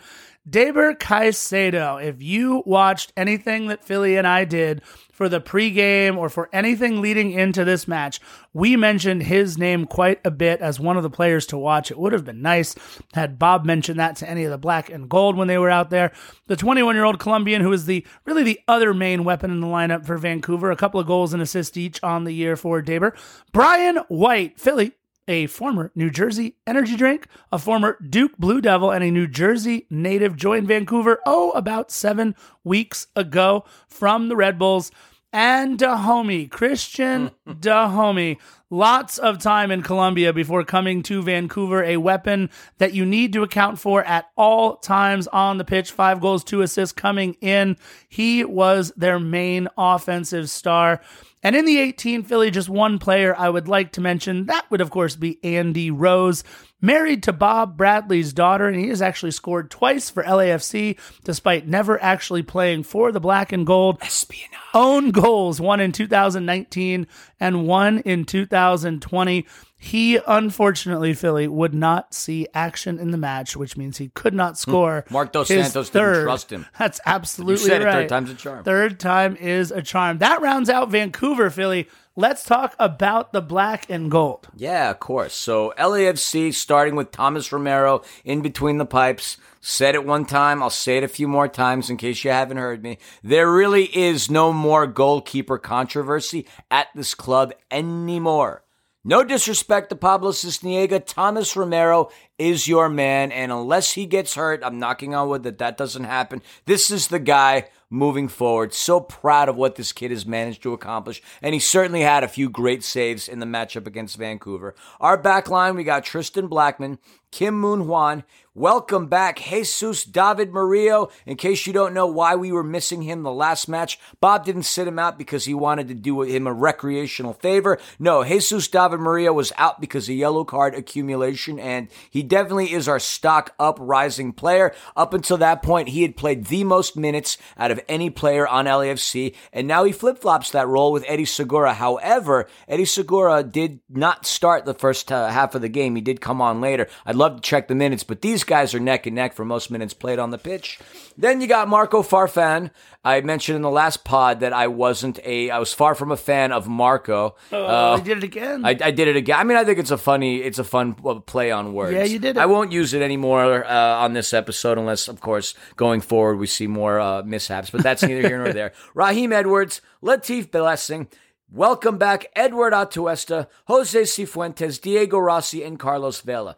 [0.49, 4.81] Deiber Caicedo, if you watched anything that Philly and I did
[5.21, 8.19] for the pregame or for anything leading into this match,
[8.53, 11.91] we mentioned his name quite a bit as one of the players to watch.
[11.91, 12.73] It would have been nice
[13.13, 15.91] had Bob mentioned that to any of the black and gold when they were out
[15.91, 16.11] there.
[16.47, 19.67] The 21 year old Colombian, who is the really the other main weapon in the
[19.67, 23.15] lineup for Vancouver, a couple of goals and assists each on the year for Deiber.
[23.51, 24.93] Brian White, Philly,
[25.27, 29.85] a former New Jersey energy drink, a former Duke Blue Devil, and a New Jersey
[29.89, 34.91] native joined Vancouver, oh, about seven weeks ago from the Red Bulls.
[35.33, 38.37] And Dajome, Christian Dajome,
[38.69, 43.43] lots of time in Colombia before coming to Vancouver, a weapon that you need to
[43.43, 45.91] account for at all times on the pitch.
[45.91, 47.77] Five goals, two assists coming in.
[48.09, 51.01] He was their main offensive star.
[51.43, 54.45] And in the 18 Philly, just one player I would like to mention.
[54.45, 56.43] That would, of course, be Andy Rose,
[56.81, 62.01] married to Bob Bradley's daughter, and he has actually scored twice for LAFC, despite never
[62.01, 63.97] actually playing for the black and gold.
[64.01, 64.59] Espionage.
[64.73, 67.07] Own goals, one in 2019
[67.39, 69.45] and one in 2020.
[69.83, 74.51] He unfortunately, Philly would not see action in the match, which means he could not
[74.51, 74.57] hmm.
[74.57, 75.05] score.
[75.09, 76.13] Marc Dos Santos third.
[76.13, 76.67] didn't trust him.
[76.77, 77.95] That's absolutely you said right.
[77.95, 78.63] It, third time's a charm.
[78.63, 80.19] Third time is a charm.
[80.19, 81.89] That rounds out Vancouver, Philly.
[82.15, 84.49] Let's talk about the black and gold.
[84.55, 85.33] Yeah, of course.
[85.33, 89.37] So LAFC starting with Thomas Romero in between the pipes.
[89.61, 92.57] Said it one time, I'll say it a few more times in case you haven't
[92.57, 92.99] heard me.
[93.23, 98.63] There really is no more goalkeeper controversy at this club anymore.
[99.03, 104.61] No disrespect to Pablo Sisniega, Thomas Romero is your man, and unless he gets hurt,
[104.63, 106.43] I'm knocking on wood that that doesn't happen.
[106.65, 108.75] This is the guy moving forward.
[108.75, 112.27] So proud of what this kid has managed to accomplish, and he certainly had a
[112.27, 114.75] few great saves in the matchup against Vancouver.
[114.99, 116.99] Our back line, we got Tristan Blackmon,
[117.31, 118.23] Kim Moon Hwan.
[118.53, 121.09] Welcome back, Jesus David Murillo.
[121.25, 124.63] In case you don't know why we were missing him the last match, Bob didn't
[124.63, 127.79] sit him out because he wanted to do him a recreational favor.
[127.97, 132.89] No, Jesus David Murillo was out because of yellow card accumulation, and he definitely is
[132.89, 134.75] our stock up rising player.
[134.97, 138.65] Up until that point, he had played the most minutes out of any player on
[138.65, 141.73] LAFC, and now he flip flops that role with Eddie Segura.
[141.73, 145.95] However, Eddie Segura did not start the first uh, half of the game.
[145.95, 146.89] He did come on later.
[147.05, 149.69] I'd love to check the minutes, but these guys are neck and neck for most
[149.69, 150.79] minutes played on the pitch.
[151.15, 152.71] Then you got Marco Farfan.
[153.05, 156.17] I mentioned in the last pod that I wasn't a, I was far from a
[156.17, 157.35] fan of Marco.
[157.51, 158.65] Oh, uh, I did it again.
[158.65, 159.37] I, I, did it again.
[159.39, 161.93] I mean, I think it's a funny, it's a fun uh, play on words.
[161.93, 162.37] Yeah, you did.
[162.37, 162.39] It.
[162.39, 166.47] I won't use it anymore uh, on this episode unless, of course, going forward we
[166.47, 167.69] see more uh, mishaps.
[167.69, 168.73] But that's neither here nor there.
[168.95, 171.07] Raheem Edwards, Latif Blessing.
[171.53, 176.55] Welcome back, Eduard Atuesta, Jose Cifuentes, Diego Rossi, and Carlos Vela.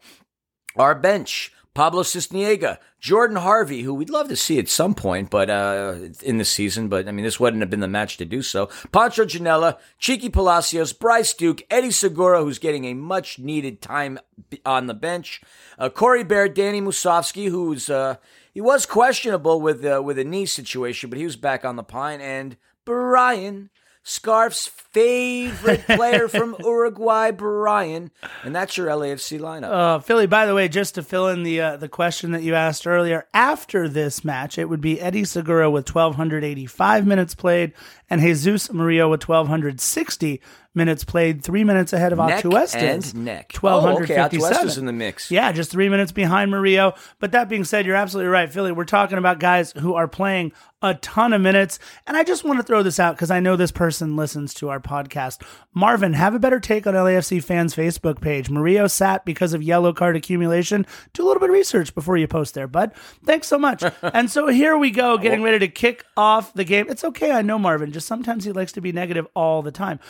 [0.76, 5.50] Our bench, Pablo Sisniega, Jordan Harvey, who we'd love to see at some point, but
[5.50, 8.44] uh, in the season, but I mean, this wouldn't have been the match to do
[8.44, 8.70] so.
[8.92, 14.20] Pancho Ginella, Cheeky Palacios, Bryce Duke, Eddie Segura, who's getting a much needed time
[14.66, 15.42] on the bench,
[15.80, 18.18] uh, Corey Baird, Danny Musovski, who's uh,
[18.54, 21.84] he was questionable with uh, with a knee situation, but he was back on the
[21.84, 22.56] pine, and
[22.86, 23.72] Brian
[24.04, 28.12] Scarf's favorite player from Uruguay, Brian,
[28.44, 29.72] and that's your LAFC lineup.
[29.72, 32.54] Uh, Philly, by the way, just to fill in the uh, the question that you
[32.54, 37.74] asked earlier, after this match, it would be Eddie Segura with 1,285 minutes played
[38.10, 40.42] and Jesus Murillo with 1,260
[40.76, 43.14] minutes played, three minutes ahead of neck Atuestas.
[43.14, 43.52] and neck.
[43.56, 45.30] Oh, Twelve Oh, hundred okay, Atuesta's in the mix.
[45.30, 46.96] Yeah, just three minutes behind Murillo.
[47.20, 48.72] But that being said, you're absolutely right, Philly.
[48.72, 52.60] We're talking about guys who are playing a ton of minutes, and I just want
[52.60, 55.42] to throw this out because I know this person listens to our podcast.
[55.74, 58.50] Marvin, have a better take on LAFC fans' Facebook page.
[58.50, 60.86] Murillo sat because of yellow card accumulation.
[61.14, 62.92] Do a little bit of research before you post there, bud.
[63.26, 63.84] Thanks so much.
[64.02, 65.46] and so here we go, getting oh.
[65.46, 66.88] ready to kick off the game.
[66.90, 67.94] It's okay, I know Marvin.
[67.94, 70.02] Just sometimes he likes to be negative all the time.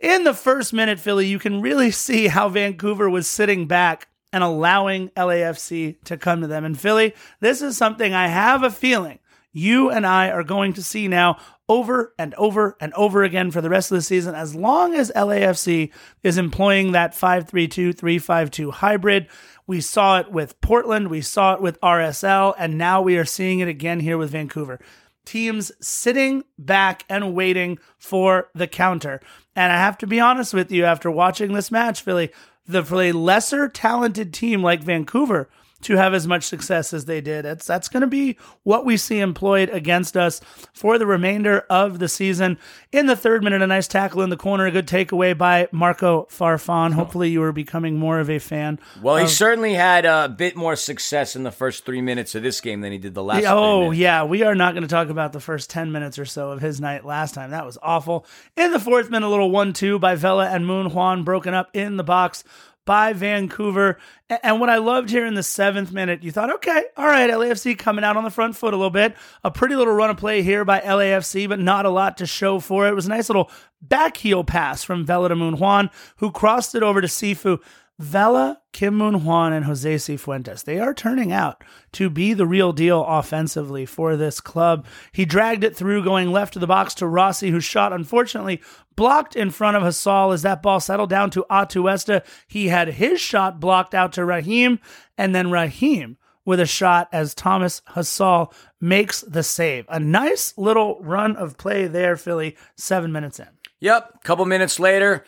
[0.00, 4.42] In the first minute, Philly, you can really see how Vancouver was sitting back and
[4.42, 6.64] allowing LAFC to come to them.
[6.64, 9.20] And Philly, this is something I have a feeling
[9.54, 13.62] you and I are going to see now over and over and over again for
[13.62, 15.90] the rest of the season as long as LAFC
[16.22, 19.28] is employing that 532 352 hybrid.
[19.66, 23.60] We saw it with Portland, we saw it with RSL, and now we are seeing
[23.60, 24.78] it again here with Vancouver
[25.24, 29.20] teams sitting back and waiting for the counter.
[29.56, 32.30] And I have to be honest with you, after watching this match, Philly,
[32.66, 35.48] the for a lesser talented team like Vancouver
[35.84, 38.96] to have as much success as they did, it's that's going to be what we
[38.96, 40.40] see employed against us
[40.72, 42.58] for the remainder of the season.
[42.92, 46.26] In the third minute, a nice tackle in the corner, a good takeaway by Marco
[46.30, 46.90] Farfan.
[46.90, 46.94] Oh.
[46.94, 48.78] Hopefully, you are becoming more of a fan.
[49.02, 52.60] Well, he certainly had a bit more success in the first three minutes of this
[52.60, 53.44] game than he did the last.
[53.46, 54.24] Oh, yeah.
[54.24, 56.80] We are not going to talk about the first 10 minutes or so of his
[56.80, 57.50] night last time.
[57.50, 58.26] That was awful.
[58.56, 61.70] In the fourth minute, a little 1 2 by Vela and Moon Hwan broken up
[61.74, 62.44] in the box
[62.84, 63.98] by Vancouver.
[64.42, 67.78] And what I loved here in the seventh minute, you thought, okay, all right, LAFC
[67.78, 69.14] coming out on the front foot a little bit.
[69.42, 72.60] A pretty little run of play here by LAFC, but not a lot to show
[72.60, 72.90] for it.
[72.90, 76.82] It was a nice little back heel pass from Vela Moon Hwan, who crossed it
[76.82, 77.60] over to Sifu.
[77.98, 80.64] Vela, Kim Moon Hwan, and Jose Cifuentes.
[80.64, 84.84] They are turning out to be the real deal offensively for this club.
[85.12, 88.60] He dragged it through, going left to the box to Rossi, who shot unfortunately
[88.96, 92.24] blocked in front of Hasal as that ball settled down to Atuesta.
[92.48, 94.80] He had his shot blocked out to Raheem,
[95.16, 99.86] and then Raheem with a shot as Thomas Hasal makes the save.
[99.88, 103.48] A nice little run of play there, Philly, seven minutes in.
[103.80, 104.12] Yep.
[104.16, 105.24] A Couple minutes later,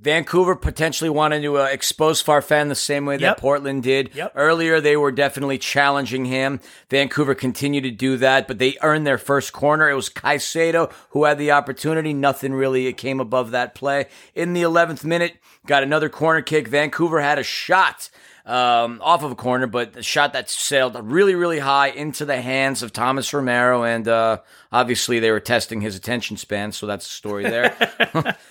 [0.00, 3.38] Vancouver potentially wanted to uh, expose Farfan the same way that Yep.
[3.38, 4.10] Portland did.
[4.14, 4.32] Yep.
[4.36, 6.60] Earlier, they were definitely challenging him.
[6.88, 9.90] Vancouver continued to do that, but they earned their first corner.
[9.90, 12.12] It was Caicedo who had the opportunity.
[12.12, 14.06] Nothing really came above that play.
[14.36, 15.34] In the 11th minute,
[15.66, 16.68] got another corner kick.
[16.68, 18.08] Vancouver had a shot
[18.48, 22.40] um, off of a corner, but a shot that sailed really, really high into the
[22.40, 23.84] hands of Thomas Romero.
[23.84, 24.38] And uh,
[24.72, 27.70] obviously, they were testing his attention span, so that's the story there.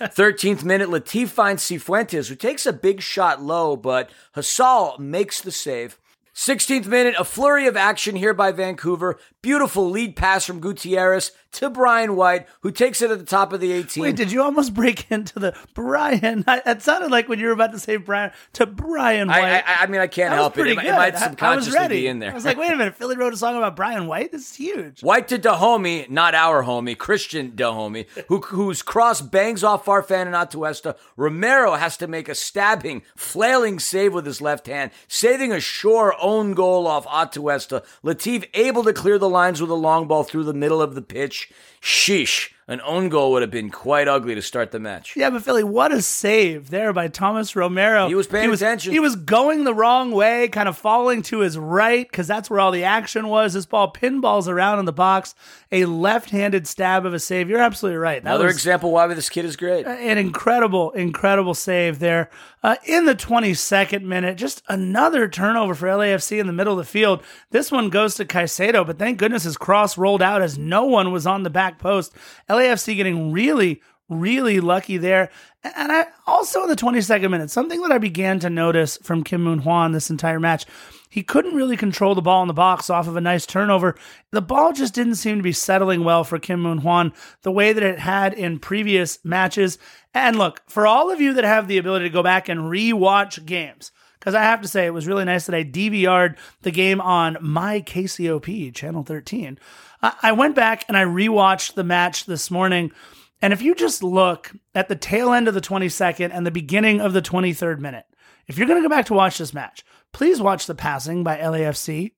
[0.00, 5.50] 13th minute, Latif finds Cifuentes, who takes a big shot low, but Hasal makes the
[5.50, 5.98] save.
[6.38, 9.18] 16th minute, a flurry of action here by Vancouver.
[9.48, 13.60] Beautiful lead pass from Gutierrez to Brian White, who takes it at the top of
[13.60, 14.02] the 18.
[14.02, 16.44] Wait, did you almost break into the Brian?
[16.46, 19.64] I, it sounded like when you were about to say Brian to Brian I, White.
[19.66, 20.66] I, I mean, I can't That help it.
[20.66, 22.32] It, it might I- I was subconsciously be in there.
[22.32, 24.30] I was like, wait a minute, Philly wrote a song about Brian White.
[24.30, 25.02] This is huge.
[25.02, 30.34] White to Dajome, not our homie, Christian Dajome, who, whose cross bangs off Farfan and
[30.34, 30.96] Atuesta.
[31.16, 36.14] Romero has to make a stabbing, flailing save with his left hand, saving a sure
[36.20, 37.82] own goal off Atuesta.
[38.04, 41.02] Latif able to clear the lines with a long ball through the middle of the
[41.02, 41.52] pitch.
[41.80, 45.16] Sheesh, an own goal would have been quite ugly to start the match.
[45.16, 48.08] Yeah, but Philly, what a save there by Thomas Romero.
[48.08, 48.92] He was paying attention.
[48.92, 52.60] He was going the wrong way, kind of falling to his right because that's where
[52.60, 53.54] all the action was.
[53.54, 55.34] This ball pinballs around in the box.
[55.70, 57.48] A left-handed stab of a save.
[57.48, 58.22] You're absolutely right.
[58.22, 59.86] That Another was example why this kid is great.
[59.86, 62.30] an incredible, incredible save there.
[62.62, 66.90] Uh, in the 22nd minute, just another turnover for LAFC in the middle of the
[66.90, 67.22] field.
[67.50, 71.12] This one goes to Caicedo, but thank goodness his cross rolled out as no one
[71.12, 72.14] was on the back post.
[72.48, 75.28] LAFC getting really, really lucky there.
[75.62, 79.42] And I also in the 22nd minute, something that I began to notice from Kim
[79.42, 80.64] Moon Hwan this entire match,
[81.10, 83.96] he couldn't really control the ball in the box off of a nice turnover.
[84.30, 87.72] The ball just didn't seem to be settling well for Kim Moon Hwan the way
[87.72, 89.78] that it had in previous matches.
[90.14, 93.44] And look, for all of you that have the ability to go back and rewatch
[93.44, 97.00] games, because I have to say it was really nice that I DVR'd the game
[97.00, 99.58] on my KCOP channel 13.
[100.02, 102.92] I went back and I rewatched the match this morning.
[103.40, 107.00] And if you just look at the tail end of the 22nd and the beginning
[107.00, 108.06] of the 23rd minute,
[108.46, 111.38] if you're going to go back to watch this match, please watch the passing by
[111.38, 112.12] LAFC.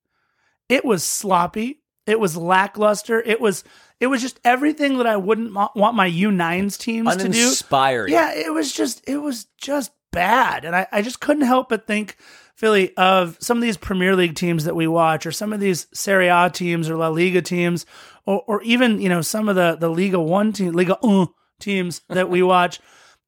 [0.69, 1.83] It was sloppy.
[2.07, 3.21] It was lackluster.
[3.21, 3.65] It was
[3.99, 7.29] it was just everything that I wouldn't want my U9s teams to do.
[7.29, 8.13] Uninspiring.
[8.13, 10.65] Yeah, it was just it was just bad.
[10.65, 12.17] And I, I just couldn't help but think,
[12.61, 15.87] Philly, of some of these Premier League teams that we watch, or some of these
[15.95, 17.87] Serie A teams or La Liga teams,
[18.27, 22.03] or, or even, you know, some of the, the Liga One team, Liga Un teams
[22.11, 22.79] that we watch.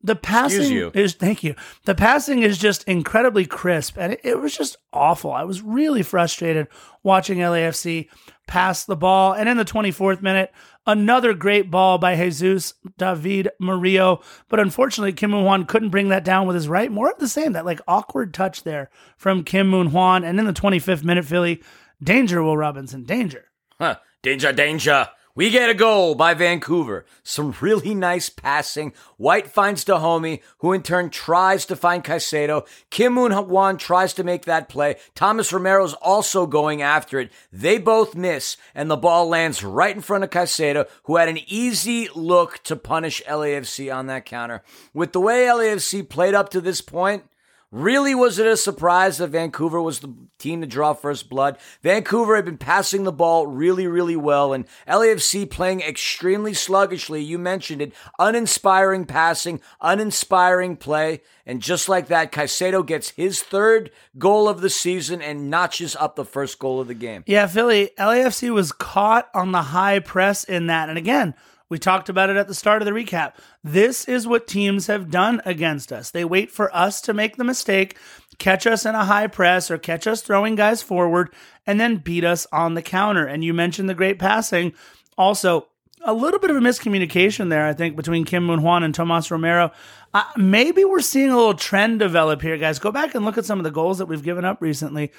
[0.03, 1.55] The passing is thank you.
[1.87, 5.33] The passing is just incredibly crisp, and it, it was just awful.
[5.33, 6.68] I was really frustrated
[7.03, 8.11] watching LAFC
[8.53, 10.53] pass the ball, and in the 24th minute,
[10.87, 16.23] another great ball by Jesus David Murillo, but unfortunately, Kim Moon Hwan couldn't bring that
[16.23, 16.93] down with his right.
[16.93, 20.45] More of the same, that like awkward touch there from Kim Moon Hwan, and in
[20.45, 21.62] the 25th minute, Philly
[22.03, 23.47] danger, Will Robinson, danger.
[23.81, 23.97] Huh.
[24.21, 25.09] Danger, danger.
[25.35, 27.07] We get a goal by Vancouver.
[27.23, 28.92] Some really nice passing.
[29.16, 32.66] White finds Dajome, who in turn tries to find Caicedo.
[32.90, 34.97] Kim Moon Hwan tries to make that play.
[35.14, 37.33] Thomas Romero's also going after it.
[37.51, 41.38] They both miss, and the ball lands right in front of Caicedo, who had an
[41.47, 44.62] easy look to punish LAFC on that counter.
[44.92, 47.25] With the way LAFC played up to this point,
[47.73, 51.57] Really, was it a surprise that Vancouver was the team to draw first blood?
[51.83, 57.23] Vancouver had been passing the ball really, really well, and LAFC playing extremely sluggishly.
[57.23, 57.95] You mentioned it.
[58.19, 61.23] Uninspiring passing, uninspiring play.
[61.47, 66.15] And just like that, Caicedo gets his third goal of the season and notches up
[66.15, 67.25] the first goal of the game.
[67.27, 70.91] Yeah, Philly, LAFC was caught on the high press in that.
[70.91, 71.35] And again,
[71.73, 73.33] we talked about it at the start of the recap.
[73.65, 76.11] This is what teams have done against us.
[76.11, 77.97] They wait for us to make the mistake,
[78.37, 81.35] catch us in a high press or catch us throwing guys forward,
[81.67, 83.25] and then beat us on the counter.
[83.25, 84.75] And you mentioned the great passing.
[85.17, 85.69] Also,
[86.05, 89.31] a little bit of a miscommunication there, I think, between Kim Moon Hwan and Tomas
[89.31, 89.73] Romero.
[90.13, 92.81] Uh, maybe we're seeing a little trend develop here, guys.
[92.81, 95.11] Go back and look at some of the goals that we've given up recently.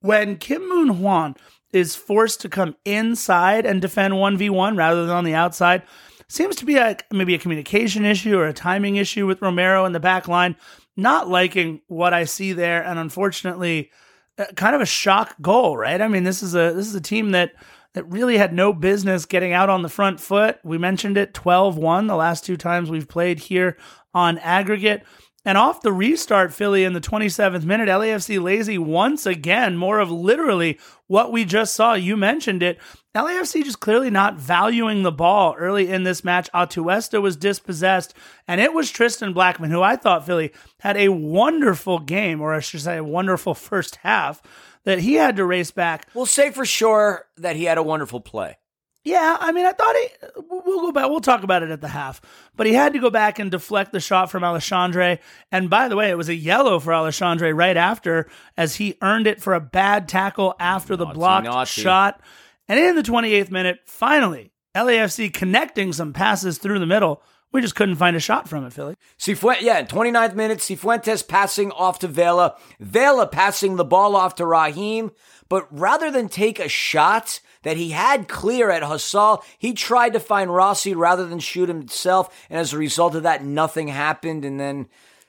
[0.00, 1.36] When Kim Moon Hwan
[1.72, 5.82] is forced to come inside and defend 1v1 rather than on the outside.
[6.28, 9.92] Seems to be a, maybe a communication issue or a timing issue with Romero in
[9.92, 10.56] the back line.
[10.96, 13.90] Not liking what I see there, and unfortunately,
[14.38, 16.00] uh, kind of a shock goal, right?
[16.00, 17.52] I mean, this is a this is a team that
[17.94, 20.58] that really had no business getting out on the front foot.
[20.64, 23.76] We mentioned it 12-1 the last two times we've played here
[24.14, 25.04] on aggregate.
[25.44, 30.10] And off the restart, Philly in the 27th minute, LAFC lazy once again, more of
[30.10, 30.78] literally
[31.08, 31.94] what we just saw.
[31.94, 32.78] You mentioned it.
[33.14, 36.48] LAFC just clearly not valuing the ball early in this match.
[36.54, 38.14] Atuesta was dispossessed,
[38.46, 42.60] and it was Tristan Blackmon, who I thought Philly had a wonderful game, or I
[42.60, 44.40] should say, a wonderful first half,
[44.84, 46.06] that he had to race back.
[46.14, 48.58] We'll say for sure that he had a wonderful play.
[49.04, 50.08] Yeah, I mean, I thought he.
[50.48, 51.08] We'll go back.
[51.10, 52.20] We'll talk about it at the half.
[52.56, 55.18] But he had to go back and deflect the shot from Alexandre.
[55.50, 59.26] And by the way, it was a yellow for Alexandre right after, as he earned
[59.26, 61.82] it for a bad tackle after the Naughty, blocked naughty.
[61.82, 62.20] shot.
[62.68, 67.22] And in the 28th minute, finally, LAFC connecting some passes through the middle.
[67.52, 68.96] We just couldn't find a shot from it, Philly.
[69.18, 72.56] Cifuentes, yeah, in 29th minute, Cifuentes passing off to Vela.
[72.80, 75.10] Vela passing the ball off to Raheem.
[75.50, 80.20] But rather than take a shot that he had clear at Hasal, he tried to
[80.20, 82.46] find Rossi rather than shoot himself.
[82.48, 84.46] And as a result of that, nothing happened.
[84.46, 84.88] And then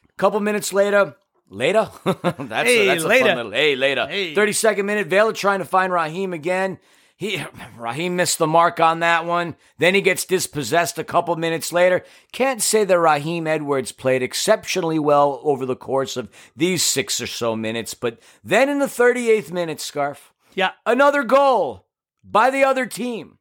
[0.09, 1.17] a couple minutes later,
[1.49, 1.89] later?
[2.05, 3.25] that's Hey, a, that's a later.
[3.25, 4.07] fun little, hey, later.
[4.07, 4.33] Hey.
[4.33, 6.79] 32nd minute, Vela trying to find Raheem again.
[7.15, 7.43] He
[7.77, 9.55] Raheem missed the mark on that one.
[9.77, 12.03] Then he gets dispossessed a couple minutes later.
[12.31, 17.27] Can't say that Raheem Edwards played exceptionally well over the course of these six or
[17.27, 20.71] so minutes, but then in the 38th minute, Scarf, Yeah.
[20.85, 21.85] another goal
[22.23, 23.37] by the other team.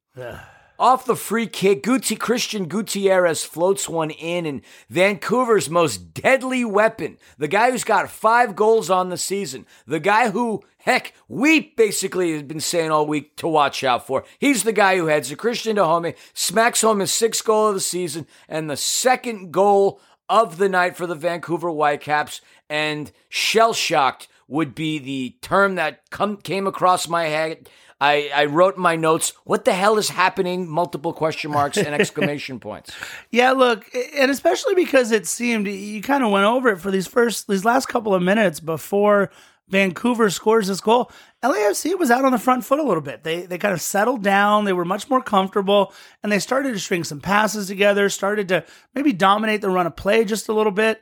[0.83, 7.18] Off the free kick, Guti, Christian Gutierrez floats one in, and Vancouver's most deadly weapon,
[7.38, 12.33] the guy who's got five goals on the season, the guy who, heck, we basically
[12.33, 14.25] have been saying all week to watch out for.
[14.40, 15.37] He's the guy who heads it.
[15.37, 20.59] Christian Dajome smacks home his sixth goal of the season and the second goal of
[20.59, 26.38] the night for the Vancouver Whitecaps, and shell shocked would be the term that come,
[26.38, 27.68] came across my head.
[28.02, 30.68] I, I wrote in my notes, what the hell is happening?
[30.68, 32.92] Multiple question marks and exclamation points.
[33.30, 37.07] Yeah, look, and especially because it seemed you kind of went over it for these
[37.07, 39.30] first these last couple of minutes before
[39.68, 41.12] Vancouver scores this goal.
[41.44, 43.22] LAFC was out on the front foot a little bit.
[43.22, 44.64] They they kind of settled down.
[44.64, 45.92] They were much more comfortable,
[46.24, 48.09] and they started to string some passes together.
[48.09, 48.64] Started to
[48.96, 51.00] maybe dominate the run of play just a little bit.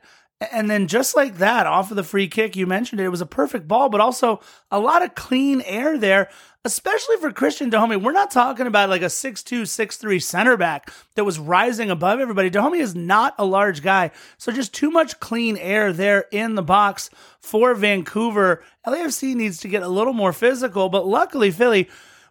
[0.53, 3.21] And then just like that, off of the free kick, you mentioned it, it was
[3.21, 4.41] a perfect ball, but also
[4.71, 6.31] a lot of clean air there,
[6.65, 8.03] especially for Christian Dajome.
[8.03, 12.51] We're not talking about like a 6'2, 6'3 center back that was rising above everybody.
[12.51, 14.11] Dajome is not a large guy.
[14.37, 17.09] So just too much clean air there in the box
[17.41, 18.63] for Vancouver.
[18.87, 21.89] LAFC needs to get a little more physical, but luckily, Philly,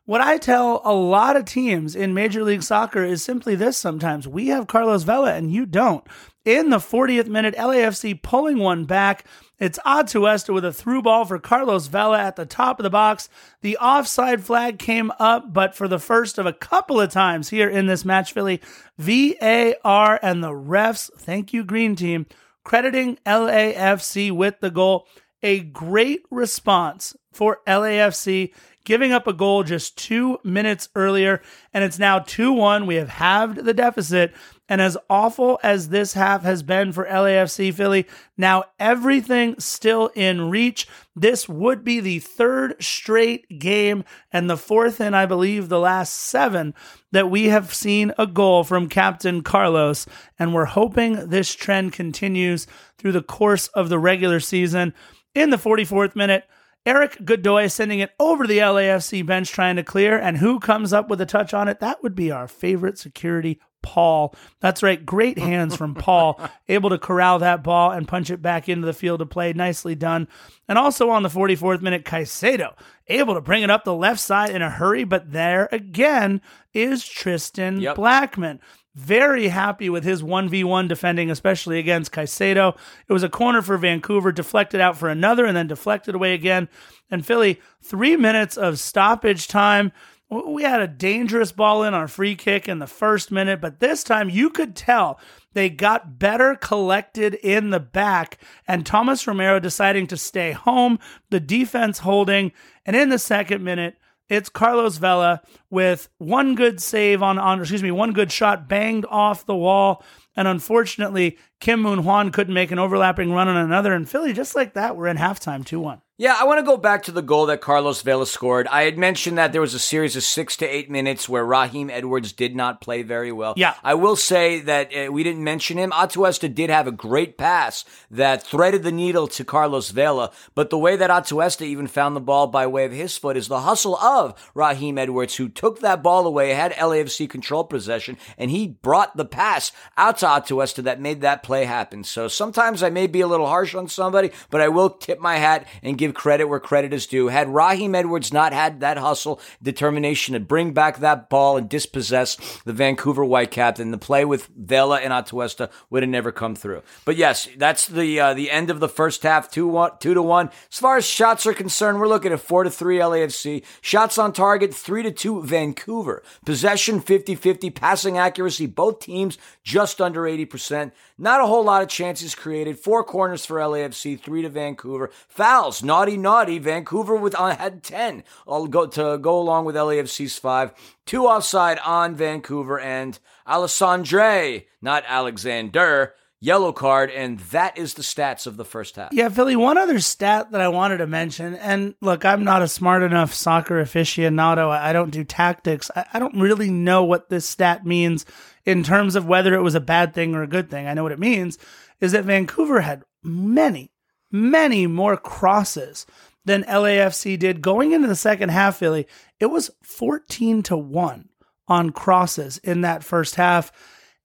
[0.10, 4.28] What I tell a lot of teams in Major League Soccer is simply this sometimes.
[4.28, 6.04] We have Carlos Vela and you don't.
[6.44, 9.24] In the 40th minute, LAFC pulling one back.
[9.60, 13.30] It's Atuesta with a through ball for Carlos Vela at the top of the box.
[13.62, 17.70] The offside flag came up, but for the first of a couple of times here
[17.70, 18.62] in this match, Philly,
[18.98, 22.26] VAR and the refs, thank you, Green Team,
[22.64, 25.08] crediting LAFC with the goal.
[25.44, 28.52] A great response for LAFC
[28.84, 31.42] giving up a goal just two minutes earlier,
[31.74, 32.86] and it's now 2 1.
[32.86, 34.34] We have halved the deficit.
[34.72, 38.06] And as awful as this half has been for LAFC Philly,
[38.38, 40.88] now everything still in reach.
[41.16, 46.14] This would be the third straight game and the fourth in, I believe, the last
[46.14, 46.76] seven
[47.12, 50.06] that we have seen a goal from Captain Carlos.
[50.38, 52.68] And we're hoping this trend continues
[53.00, 54.94] through the course of the regular season.
[55.34, 56.44] In the 44th minute,
[56.86, 60.18] Eric Godoy sending it over to the LAFC bench trying to clear.
[60.18, 61.80] And who comes up with a touch on it?
[61.80, 64.34] That would be our favorite security, Paul.
[64.60, 65.06] That's right.
[65.06, 68.94] Great hands from Paul, able to corral that ball and punch it back into the
[68.94, 69.54] field of play.
[69.54, 70.28] Nicely done.
[70.68, 72.74] And also on the 44th minute, Caicedo
[73.08, 75.04] able to bring it up the left side in a hurry.
[75.04, 76.42] But there again
[76.74, 77.98] is Tristan yep.
[77.98, 78.60] Blackmon
[79.00, 82.78] very happy with his 1v1 defending, especially against Caicedo.
[83.08, 86.68] It was a corner for Vancouver, deflected out for another, and then deflected away again.
[87.10, 89.92] And Philly, three minutes of stoppage time.
[90.30, 94.04] We had a dangerous ball in our free kick in the first minute, but this
[94.04, 95.20] time you could tell
[95.54, 98.38] they got better collected in the back,
[98.68, 101.00] and Thomas Romero deciding to stay home,
[101.32, 102.52] the defense holding.
[102.86, 103.96] And in the second minute,
[104.30, 109.06] it's Carlos Vela with one good save on, on excuse me, one good shot banged
[109.10, 110.04] off the wall.
[110.36, 113.94] And unfortunately, Kim Moon Hwan couldn't make an overlapping run on another.
[113.94, 116.02] And Philly, just like that, we're in halftime 2 1.
[116.22, 118.68] Yeah, I want to go back to the goal that Carlos Vela scored.
[118.68, 121.90] I had mentioned that there was a series of six to eight minutes where Raheem
[121.90, 123.54] Edwards did not play very well.
[123.56, 123.76] Yeah.
[123.86, 125.92] I will say that uh, we didn't mention him.
[125.92, 130.78] Atuesta did have a great pass that threaded the needle to Carlos Vela, but the
[130.78, 133.96] way that Atuesta even found the ball by way of his foot is the hustle
[133.96, 139.16] of Raheem Edwards, who took that ball away, had LAFC control possession, and he brought
[139.16, 142.04] the pass out to Atuesta that made that play happen.
[142.04, 145.38] So sometimes I may be a little harsh on somebody, but I will tip my
[145.38, 147.30] hat and give credit where credit is due.
[147.30, 152.36] Had Raheem Edwards not had that hustle, determination to bring back that ball and dispossess
[152.66, 156.84] the Vancouver Whitecaps, then the play with Vela and Atuesta would have never come through.
[157.04, 160.22] But yes, that's the uh, the end of the first half, two one, two to
[160.22, 160.52] one.
[160.72, 163.66] As far as shots are concerned, we're looking at four to three LAFC.
[163.82, 166.22] Shots on target, three to two Vancouver.
[166.46, 170.92] Possession 50-50, passing accuracy, both teams just under 80%.
[171.18, 172.80] Not a whole lot of chances created.
[172.80, 175.10] Four corners for LAFC, three to Vancouver.
[175.28, 176.60] Fouls, naughty, naughty.
[176.60, 178.24] Vancouver with uh, had ten.
[178.48, 180.74] I'll go to go along with LAFC's five.
[181.06, 183.18] Two offside on Vancouver and
[183.48, 186.14] Alessandre, not Alexander.
[186.42, 189.12] Yellow card, and that is the stats of the first half.
[189.12, 192.68] Yeah, Philly, one other stat that I wanted to mention, and look, I'm not a
[192.70, 194.70] smart enough soccer aficionado.
[194.70, 195.92] I don't do tactics.
[195.94, 198.26] I, don't really know what this stat means
[198.66, 200.88] in terms of whether it was a bad thing or a good thing.
[200.88, 201.58] I know what it means
[202.00, 203.92] is that Vancouver had many,
[204.32, 206.06] many more crosses
[206.46, 209.08] than LAFC did going into the second half, Philly.
[209.42, 211.28] It was 14 to 1
[211.68, 213.74] on crosses in that first half.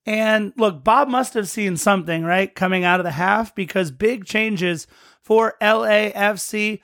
[0.06, 4.26] And look, Bob must have seen something, right, coming out of the half because big
[4.26, 4.86] changes
[5.22, 6.80] for LAFC.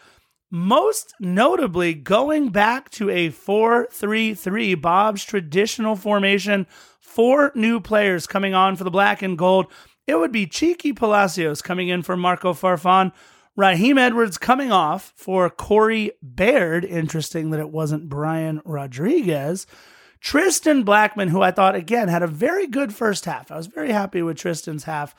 [0.51, 6.67] Most notably, going back to a 4 3 3, Bob's traditional formation,
[6.99, 9.67] four new players coming on for the black and gold.
[10.07, 13.13] It would be Cheeky Palacios coming in for Marco Farfan.
[13.57, 16.85] Raheem Edwards coming off for Corey Baird.
[16.85, 19.67] Interesting that it wasn't Brian Rodriguez.
[20.21, 23.51] Tristan Blackmon, who I thought, again, had a very good first half.
[23.51, 25.15] I was very happy with Tristan's half.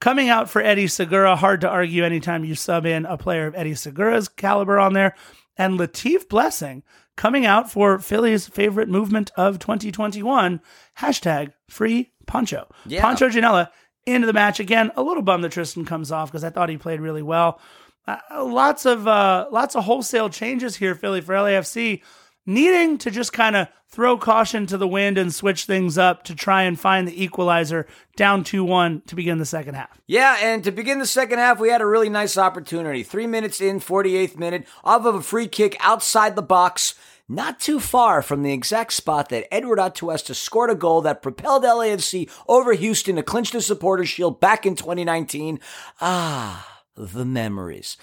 [0.00, 3.54] Coming out for Eddie Segura, hard to argue anytime you sub in a player of
[3.54, 5.14] Eddie Segura's caliber on there.
[5.56, 6.82] And Latif Blessing
[7.16, 10.60] coming out for Philly's favorite movement of 2021,
[10.98, 12.68] hashtag free Poncho.
[12.86, 13.02] Yeah.
[13.02, 13.70] Poncho Ginella
[14.06, 14.90] into the match again.
[14.96, 17.60] A little bummed that Tristan comes off because I thought he played really well.
[18.06, 22.02] Uh, lots of uh, lots of wholesale changes here, Philly for LAFC,
[22.46, 26.34] needing to just kind of throw caution to the wind and switch things up to
[26.34, 27.86] try and find the equalizer
[28.16, 30.00] down 2-1 to begin the second half.
[30.06, 33.02] Yeah, and to begin the second half, we had a really nice opportunity.
[33.02, 36.94] Three minutes in, 48th minute, off of a free kick outside the box
[37.28, 41.64] not too far from the exact spot that Edward Atuesta scored a goal that propelled
[41.64, 45.58] LAFC over Houston to clinch the Supporters Shield back in 2019.
[46.00, 47.96] Ah, the memories.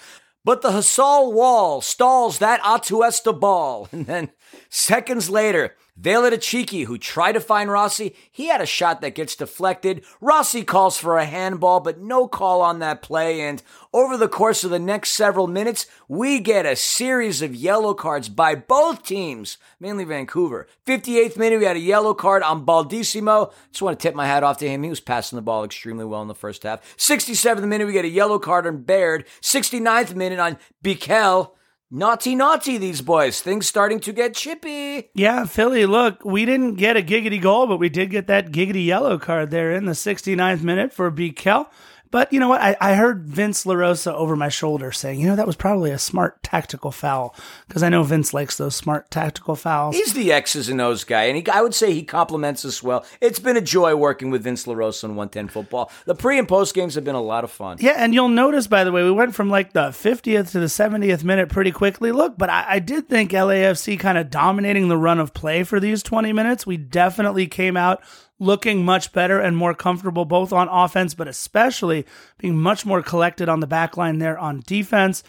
[0.44, 3.88] But the Hasal wall stalls that Atuesta ball.
[3.92, 4.30] And then
[4.68, 9.36] Seconds later, Vela Cheeky, who tried to find Rossi, he had a shot that gets
[9.36, 10.04] deflected.
[10.22, 13.42] Rossi calls for a handball, but no call on that play.
[13.42, 13.62] And
[13.92, 18.30] over the course of the next several minutes, we get a series of yellow cards
[18.30, 20.66] by both teams, mainly Vancouver.
[20.86, 23.52] 58th minute, we had a yellow card on Baldisimo.
[23.70, 24.82] Just want to tip my hat off to him.
[24.82, 26.96] He was passing the ball extremely well in the first half.
[26.96, 29.26] 67th minute, we get a yellow card on Baird.
[29.42, 31.50] 69th minute on Bikel.
[31.94, 33.42] Naughty, naughty, these boys.
[33.42, 35.10] Things starting to get chippy.
[35.12, 38.86] Yeah, Philly, look, we didn't get a giggity goal, but we did get that giggity
[38.86, 41.66] yellow card there in the 69th minute for Bikel.
[42.12, 42.60] But you know what?
[42.60, 45.98] I, I heard Vince LaRosa over my shoulder saying, you know, that was probably a
[45.98, 47.34] smart tactical foul
[47.66, 49.96] because I know Vince likes those smart tactical fouls.
[49.96, 53.06] He's the X's and O's guy, and he, I would say he compliments us well.
[53.22, 55.90] It's been a joy working with Vince LaRosa on 110 football.
[56.04, 57.78] The pre and post games have been a lot of fun.
[57.80, 60.66] Yeah, and you'll notice, by the way, we went from like the 50th to the
[60.66, 62.12] 70th minute pretty quickly.
[62.12, 65.80] Look, but I, I did think LAFC kind of dominating the run of play for
[65.80, 66.66] these 20 minutes.
[66.66, 68.02] We definitely came out
[68.42, 72.04] looking much better and more comfortable both on offense, but especially
[72.38, 75.22] being much more collected on the back line there on defense.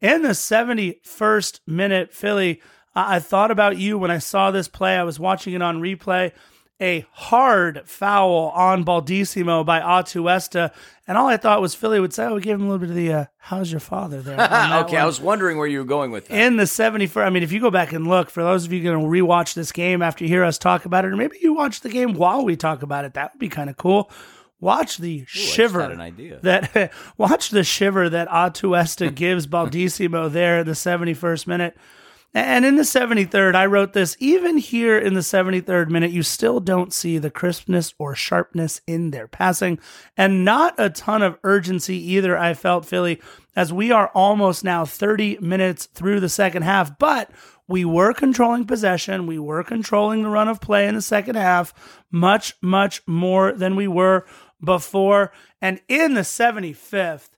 [0.00, 2.62] In the 71st minute, Philly,
[2.94, 4.96] I thought about you when I saw this play.
[4.96, 6.32] I was watching it on replay
[6.82, 10.72] a hard foul on Baldisimo by Atuesta.
[11.06, 12.90] And all I thought was Philly would say, oh, we gave him a little bit
[12.90, 14.34] of the, uh, how's your father there?
[14.84, 16.38] okay, I was wondering where you were going with that.
[16.38, 18.82] In the 74, I mean, if you go back and look, for those of you
[18.82, 21.54] going to rewatch this game after you hear us talk about it, or maybe you
[21.54, 24.10] watch the game while we talk about it, that would be kind of cool.
[24.60, 26.38] Watch the Ooh, shiver an idea.
[26.42, 31.76] that watch the shiver that Atuesta gives Baldisimo there in the 71st minute.
[32.34, 36.60] And in the 73rd, I wrote this even here in the 73rd minute, you still
[36.60, 39.78] don't see the crispness or sharpness in their passing,
[40.16, 42.38] and not a ton of urgency either.
[42.38, 43.20] I felt, Philly,
[43.54, 47.30] as we are almost now 30 minutes through the second half, but
[47.68, 49.26] we were controlling possession.
[49.26, 51.74] We were controlling the run of play in the second half
[52.10, 54.26] much, much more than we were
[54.62, 55.32] before.
[55.60, 57.28] And in the 75th,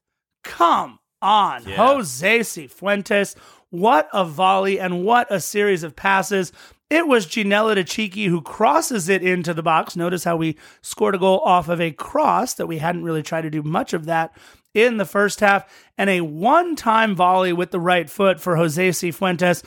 [0.44, 1.76] come on, yeah.
[1.76, 3.34] Jose Cifuentes
[3.74, 6.52] what a volley and what a series of passes.
[6.90, 9.96] It was Ginella Cheeky who crosses it into the box.
[9.96, 13.42] Notice how we scored a goal off of a cross that we hadn't really tried
[13.42, 14.36] to do much of that
[14.74, 18.88] in the first half, and a one time volley with the right foot for Jose
[18.90, 19.64] Cifuentes.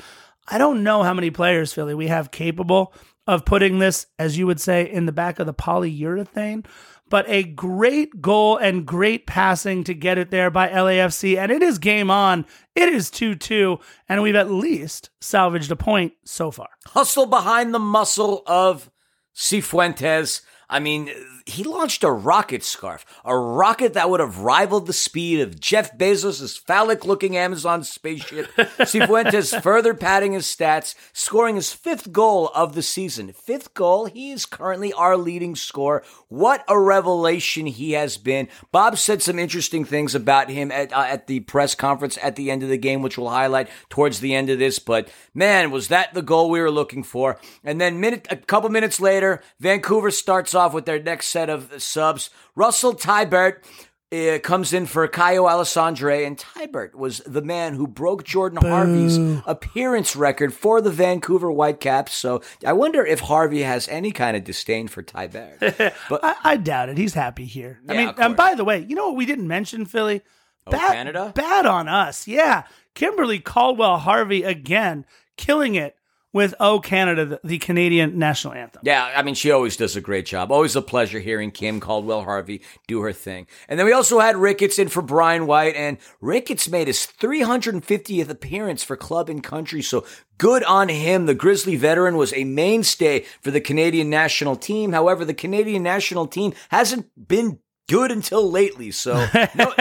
[0.47, 2.93] I don't know how many players, Philly, we have capable
[3.25, 6.65] of putting this, as you would say, in the back of the polyurethane
[7.09, 11.37] but a great goal and great passing to get it there by LAFC.
[11.37, 12.45] And it is game on.
[12.75, 13.79] It is 2 2,
[14.09, 16.69] and we've at least salvaged a point so far.
[16.87, 18.89] Hustle behind the muscle of
[19.35, 20.41] Cifuentes.
[20.69, 21.09] I mean,
[21.45, 25.97] he launched a rocket scarf, a rocket that would have rivaled the speed of Jeff
[25.97, 28.47] Bezos' phallic looking Amazon spaceship.
[28.57, 33.31] Cifuentes further padding his stats, scoring his fifth goal of the season.
[33.31, 36.03] Fifth goal, he is currently our leading scorer.
[36.27, 38.49] What a revelation he has been.
[38.73, 42.51] Bob said some interesting things about him at, uh, at the press conference at the
[42.51, 44.79] end of the game, which we'll highlight towards the end of this.
[44.79, 47.39] But man, was that the goal we were looking for?
[47.63, 51.81] And then minute, a couple minutes later, Vancouver starts off with their next set of
[51.81, 52.29] subs.
[52.55, 53.63] Russell Teibert
[54.11, 58.69] uh, comes in for Caio Alessandre, and Teibert was the man who broke Jordan Boo.
[58.69, 62.13] Harvey's appearance record for the Vancouver Whitecaps.
[62.13, 65.93] So I wonder if Harvey has any kind of disdain for Teibert.
[66.09, 66.97] But I, I, doubt it.
[66.97, 67.79] He's happy here.
[67.85, 70.21] Yeah, I mean, and by the way, you know what we didn't mention, Philly?
[70.65, 71.31] Oh, bad, Canada?
[71.35, 72.27] Bad on us.
[72.27, 72.63] Yeah.
[72.93, 75.05] Kimberly Caldwell Harvey again,
[75.35, 75.97] killing it
[76.33, 78.81] with "Oh Canada," the Canadian national anthem.
[78.85, 80.51] Yeah, I mean, she always does a great job.
[80.51, 83.47] Always a pleasure hearing Kim Caldwell Harvey do her thing.
[83.67, 88.29] And then we also had Ricketts in for Brian White, and Ricketts made his 350th
[88.29, 89.81] appearance for club and country.
[89.81, 90.05] So
[90.37, 91.25] good on him.
[91.25, 94.93] The Grizzly veteran was a mainstay for the Canadian national team.
[94.93, 98.91] However, the Canadian national team hasn't been good until lately.
[98.91, 99.73] So no,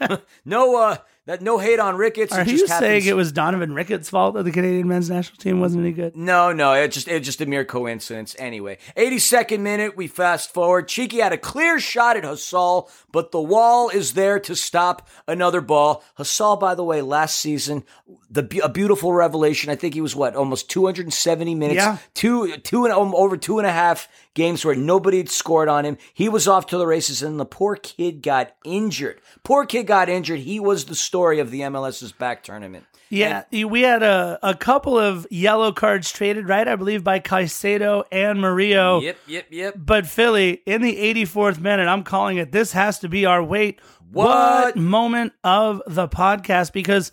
[0.44, 0.96] no, uh,
[1.26, 2.32] that no hate on Ricketts.
[2.32, 2.78] Are you happens.
[2.78, 6.16] saying it was Donovan Ricketts' fault that the Canadian men's national team wasn't any good?
[6.16, 8.36] No, no, it just it's just a mere coincidence.
[8.38, 10.88] Anyway, 82nd minute, we fast forward.
[10.88, 15.60] Cheeky had a clear shot at Hasal, but the wall is there to stop another
[15.60, 16.04] ball.
[16.18, 17.84] Hasal, by the way, last season,
[18.30, 19.70] the a beautiful revelation.
[19.70, 21.98] I think he was what almost 270 minutes, yeah.
[22.12, 25.84] two two and um, over two and a half games where nobody had scored on
[25.84, 25.96] him.
[26.12, 29.20] He was off to the races, and the poor kid got injured.
[29.42, 30.40] Poor kid got injured.
[30.40, 32.84] He was the story of the MLS's back tournament.
[33.10, 36.66] Yeah, and, we had a, a couple of yellow cards traded, right?
[36.66, 39.00] I believe by Caicedo and Murillo.
[39.00, 39.74] Yep, yep, yep.
[39.76, 43.80] But Philly, in the 84th minute, I'm calling it this has to be our wait.
[44.10, 44.26] What?
[44.26, 46.72] what moment of the podcast?
[46.72, 47.12] Because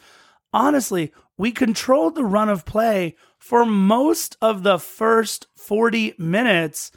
[0.53, 6.91] honestly, we controlled the run of play for most of the first 40 minutes.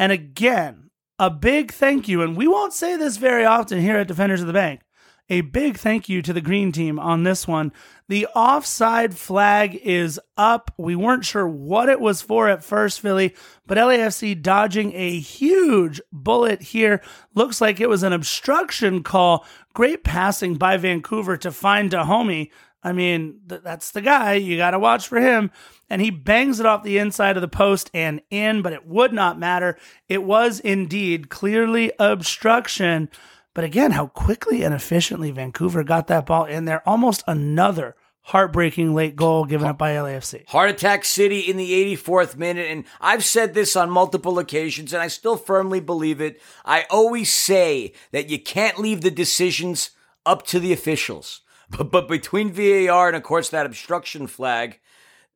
[0.00, 0.88] And again,
[1.18, 2.22] a big thank you.
[2.22, 4.80] And we won't say this very often here at Defenders of the Bank.
[5.28, 7.70] A big thank you to the green team on this one.
[8.08, 10.72] The offside flag is up.
[10.78, 13.36] We weren't sure what it was for at first, Philly,
[13.66, 17.02] but LAFC dodging a huge bullet here.
[17.34, 19.44] Looks like it was an obstruction call.
[19.74, 22.50] Great passing by Vancouver to find Dajome.
[22.82, 24.34] I mean, th- that's the guy.
[24.34, 25.50] You got to watch for him.
[25.88, 29.12] And he bangs it off the inside of the post and in, but it would
[29.12, 29.76] not matter.
[30.08, 33.10] It was indeed clearly obstruction.
[33.54, 36.88] But again, how quickly and efficiently Vancouver got that ball in there.
[36.88, 40.48] Almost another heartbreaking late goal given up by LAFC.
[40.48, 42.70] Heart Attack City in the 84th minute.
[42.70, 46.40] And I've said this on multiple occasions, and I still firmly believe it.
[46.64, 49.90] I always say that you can't leave the decisions
[50.24, 51.40] up to the officials.
[51.70, 54.80] But, but between VAR and, of course, that obstruction flag,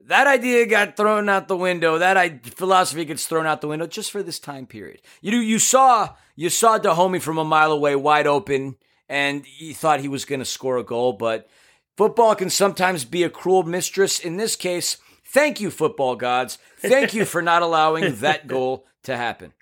[0.06, 1.98] that idea got thrown out the window.
[1.98, 5.00] That I, philosophy gets thrown out the window just for this time period.
[5.20, 8.76] You know, you saw you saw Dajome from a mile away, wide open,
[9.08, 11.12] and you thought he was going to score a goal.
[11.14, 11.48] But
[11.96, 14.18] football can sometimes be a cruel mistress.
[14.18, 16.58] In this case, thank you, football gods.
[16.78, 19.52] Thank you for not allowing that goal to happen.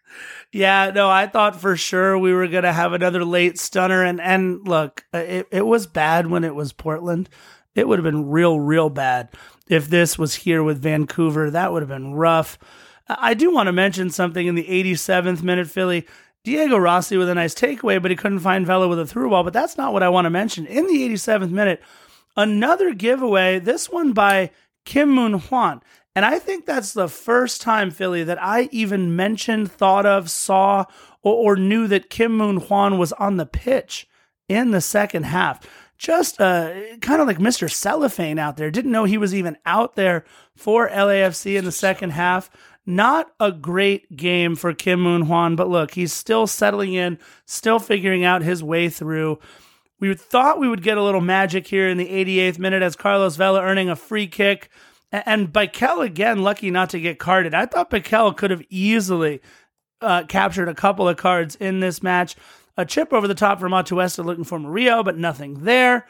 [0.52, 4.04] Yeah, no, I thought for sure we were going to have another late stunner.
[4.04, 7.28] And, and look, uh, it, it was bad when it was Portland.
[7.74, 9.30] It would have been real, real bad
[9.68, 11.50] if this was here with Vancouver.
[11.50, 12.58] That would have been rough.
[13.08, 16.06] I do want to mention something in the 87th minute, Philly.
[16.44, 19.44] Diego Rossi with a nice takeaway, but he couldn't find Vela with a through ball.
[19.44, 20.66] But that's not what I want to mention.
[20.66, 21.80] In the 87th minute,
[22.36, 24.50] another giveaway, this one by
[24.84, 25.82] Kim Moon Hwan.
[26.14, 30.84] And I think that's the first time, Philly, that I even mentioned, thought of, saw,
[31.22, 34.06] or, or knew that Kim Moon Hwan was on the pitch
[34.48, 35.60] in the second half.
[35.96, 37.70] Just uh, kind of like Mr.
[37.70, 38.70] Cellophane out there.
[38.70, 40.24] Didn't know he was even out there
[40.56, 42.50] for LAFC in the second half.
[42.84, 47.78] Not a great game for Kim Moon Hwan, but look, he's still settling in, still
[47.78, 49.38] figuring out his way through.
[50.00, 53.36] We thought we would get a little magic here in the 88th minute as Carlos
[53.36, 54.68] Vela earning a free kick
[55.12, 57.54] and Bikel again, lucky not to get carded.
[57.54, 59.40] I thought Bikel could have easily
[60.00, 62.34] uh, captured a couple of cards in this match.
[62.76, 66.06] A chip over the top from Atuesta looking for Murillo, but nothing there.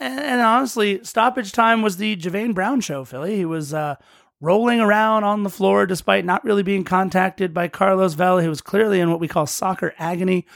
[0.00, 3.36] And, and honestly, stoppage time was the Javain Brown show, Philly.
[3.36, 3.94] He was uh,
[4.40, 8.42] rolling around on the floor despite not really being contacted by Carlos Vela.
[8.42, 10.46] He was clearly in what we call soccer agony.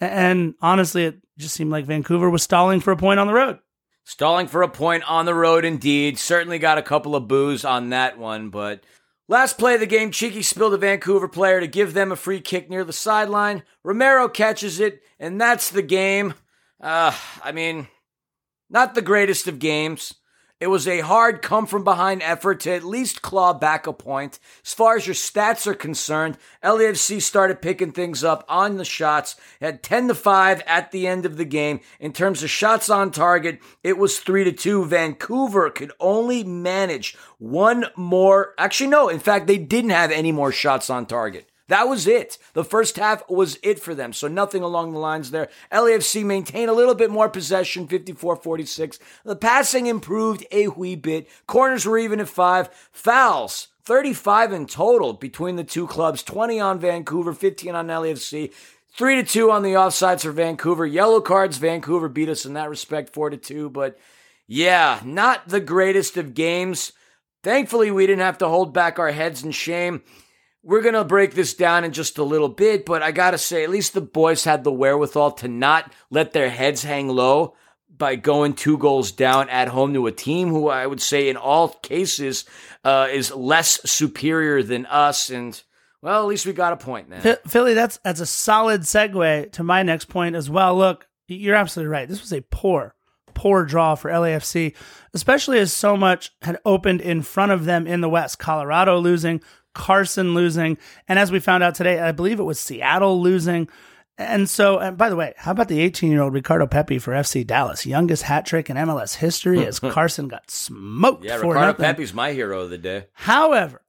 [0.00, 3.58] And honestly, it just seemed like Vancouver was stalling for a point on the road.
[4.04, 6.18] Stalling for a point on the road, indeed.
[6.18, 8.84] Certainly got a couple of boos on that one, but
[9.28, 12.40] last play of the game, Cheeky spilled a Vancouver player to give them a free
[12.40, 13.62] kick near the sideline.
[13.82, 16.34] Romero catches it, and that's the game.
[16.80, 17.88] Uh, I mean,
[18.68, 20.14] not the greatest of games.
[20.60, 24.38] It was a hard come from behind effort to at least claw back a point.
[24.64, 29.34] As far as your stats are concerned, LAFC started picking things up on the shots,
[29.60, 31.80] had 10 to 5 at the end of the game.
[31.98, 34.84] In terms of shots on target, it was 3 to 2.
[34.84, 38.54] Vancouver could only manage one more.
[38.56, 41.50] Actually, no, in fact, they didn't have any more shots on target.
[41.68, 42.36] That was it.
[42.52, 44.12] The first half was it for them.
[44.12, 45.48] So nothing along the lines there.
[45.72, 48.98] LAFC maintained a little bit more possession, 54-46.
[49.24, 51.28] The passing improved a wee bit.
[51.46, 52.68] Corners were even at five.
[52.92, 56.22] Fouls, 35 in total between the two clubs.
[56.22, 58.52] 20 on Vancouver, 15 on LAFC.
[58.96, 60.86] Three to two on the offsides for Vancouver.
[60.86, 63.68] Yellow cards, Vancouver beat us in that respect, four to two.
[63.68, 63.98] But
[64.46, 66.92] yeah, not the greatest of games.
[67.42, 70.02] Thankfully, we didn't have to hold back our heads in shame.
[70.64, 73.38] We're going to break this down in just a little bit, but I got to
[73.38, 77.54] say, at least the boys had the wherewithal to not let their heads hang low
[77.96, 81.36] by going two goals down at home to a team who I would say in
[81.36, 82.44] all cases
[82.82, 85.30] uh, is less superior than us.
[85.30, 85.60] And
[86.02, 87.36] well, at least we got a point, man.
[87.46, 90.76] Philly, that's that's a solid segue to my next point as well.
[90.76, 92.08] Look, you're absolutely right.
[92.08, 92.94] This was a poor,
[93.32, 94.74] poor draw for LAFC,
[95.14, 98.38] especially as so much had opened in front of them in the West.
[98.38, 99.40] Colorado losing,
[99.74, 103.68] Carson losing, and as we found out today, I believe it was Seattle losing.
[104.16, 107.12] And so, and by the way, how about the 18 year old Ricardo Pepi for
[107.12, 107.84] FC Dallas?
[107.84, 111.24] Youngest hat trick in MLS history as Carson got smoked.
[111.24, 111.84] Yeah, for Ricardo nothing.
[111.84, 113.06] Pepi's my hero of the day.
[113.12, 113.82] However,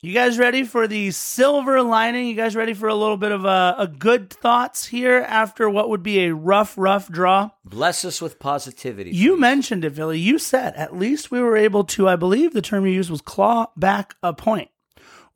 [0.00, 2.28] you guys ready for the silver lining?
[2.28, 5.88] You guys ready for a little bit of a, a good thoughts here after what
[5.88, 7.50] would be a rough, rough draw?
[7.64, 9.10] Bless us with positivity.
[9.10, 9.40] You please.
[9.40, 10.20] mentioned it, Billy.
[10.20, 13.20] You said at least we were able to, I believe the term you used was
[13.20, 14.70] claw back a point.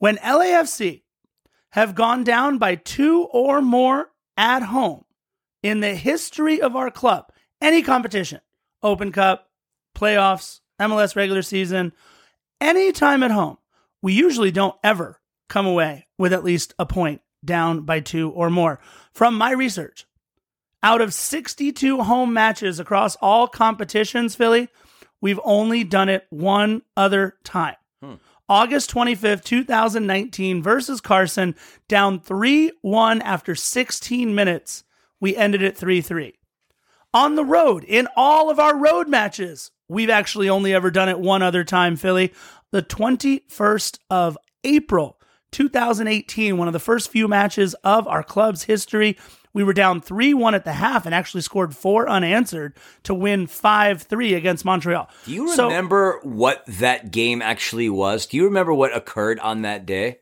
[0.03, 1.05] When LAFC
[1.70, 5.05] have gone down by two or more at home
[5.62, 7.26] in the history of our club,
[7.61, 8.40] any competition,
[8.82, 9.48] Open Cup,
[9.94, 11.92] playoffs, MLS regular season,
[12.61, 13.59] anytime at home,
[14.03, 18.50] we usually don't ever come away with at least a point down by two or
[18.50, 18.80] more.
[19.12, 20.05] From my research,
[20.82, 24.68] out of 62 home matches across all competitions, Philly,
[25.20, 27.76] we've only done it one other time.
[28.49, 31.55] August 25th, 2019 versus Carson,
[31.88, 34.84] down 3 1 after 16 minutes.
[35.20, 36.34] We ended it 3 3.
[37.14, 41.20] On the road, in all of our road matches, we've actually only ever done it
[41.20, 42.32] one other time, Philly.
[42.70, 45.20] The 21st of April,
[45.51, 49.18] 2018, one of the first few matches of our club's history.
[49.55, 52.74] We were down 3 1 at the half and actually scored four unanswered
[53.05, 55.11] to win 5 3 against Montreal.
[55.26, 58.26] Do you remember so, what that game actually was?
[58.26, 60.18] Do you remember what occurred on that day?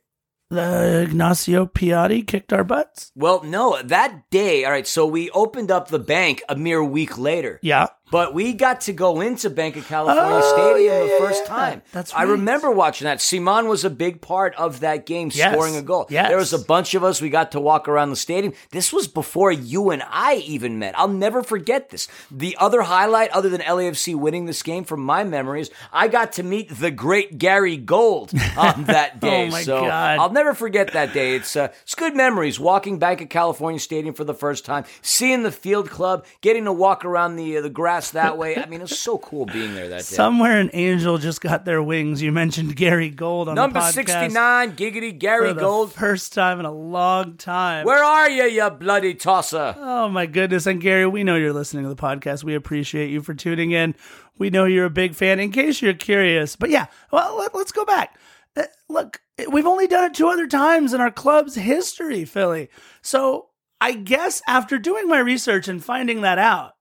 [0.51, 3.13] the Ignacio Piatti kicked our butts?
[3.15, 7.17] Well, no, that day, all right, so we opened up the bank a mere week
[7.17, 7.61] later.
[7.63, 7.87] Yeah.
[8.11, 11.43] But we got to go into Bank of California oh, Stadium yeah, the yeah, first
[11.45, 11.49] yeah.
[11.49, 11.83] time.
[11.93, 12.21] That's right.
[12.21, 13.21] I remember watching that.
[13.21, 15.53] Simon was a big part of that game, yes.
[15.53, 16.07] scoring a goal.
[16.11, 16.29] Yes.
[16.29, 17.21] There was a bunch of us.
[17.21, 18.53] We got to walk around the stadium.
[18.71, 20.99] This was before you and I even met.
[20.99, 22.09] I'll never forget this.
[22.31, 26.43] The other highlight, other than LAFC winning this game from my memories, I got to
[26.43, 29.47] meet the great Gary Gold on that day.
[29.47, 30.19] oh my so God.
[30.19, 31.37] I'll never forget that day.
[31.37, 32.59] It's uh, it's good memories.
[32.59, 36.73] Walking Bank of California Stadium for the first time, seeing the field club, getting to
[36.73, 38.57] walk around the uh, the grass that way.
[38.57, 40.03] I mean it was so cool being there that day.
[40.03, 42.23] Somewhere an angel just got their wings.
[42.23, 45.93] You mentioned Gary Gold on Number the podcast 69, Giggity Gary Gold.
[45.93, 47.85] First time in a long time.
[47.85, 49.75] Where are you, you bloody tosser?
[49.79, 50.67] Oh my goodness.
[50.67, 52.43] And Gary, we know you're listening to the podcast.
[52.43, 53.95] We appreciate you for tuning in.
[54.39, 56.57] We know you're a big fan in case you're curious.
[56.57, 58.19] But yeah, well, let, us go back.
[58.57, 59.21] Uh, look,
[59.51, 62.71] we've only done it two other times in our club's history, Philly.
[63.03, 66.73] So I guess after doing my research and finding that out,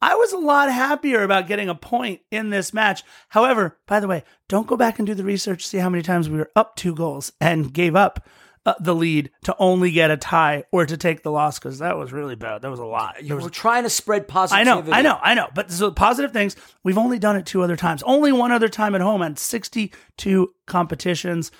[0.00, 3.02] I was a lot happier about getting a point in this match.
[3.30, 6.28] However, by the way, don't go back and do the research, see how many times
[6.28, 8.28] we were up two goals and gave up
[8.66, 11.96] uh, the lead to only get a tie or to take the loss because that
[11.96, 12.62] was really bad.
[12.62, 13.22] That was a lot.
[13.22, 14.70] You was, were trying to spread positivity.
[14.70, 15.48] I know, I know, I know.
[15.54, 18.02] But so positive things, we've only done it two other times.
[18.04, 21.50] Only one other time at home and 62 competitions.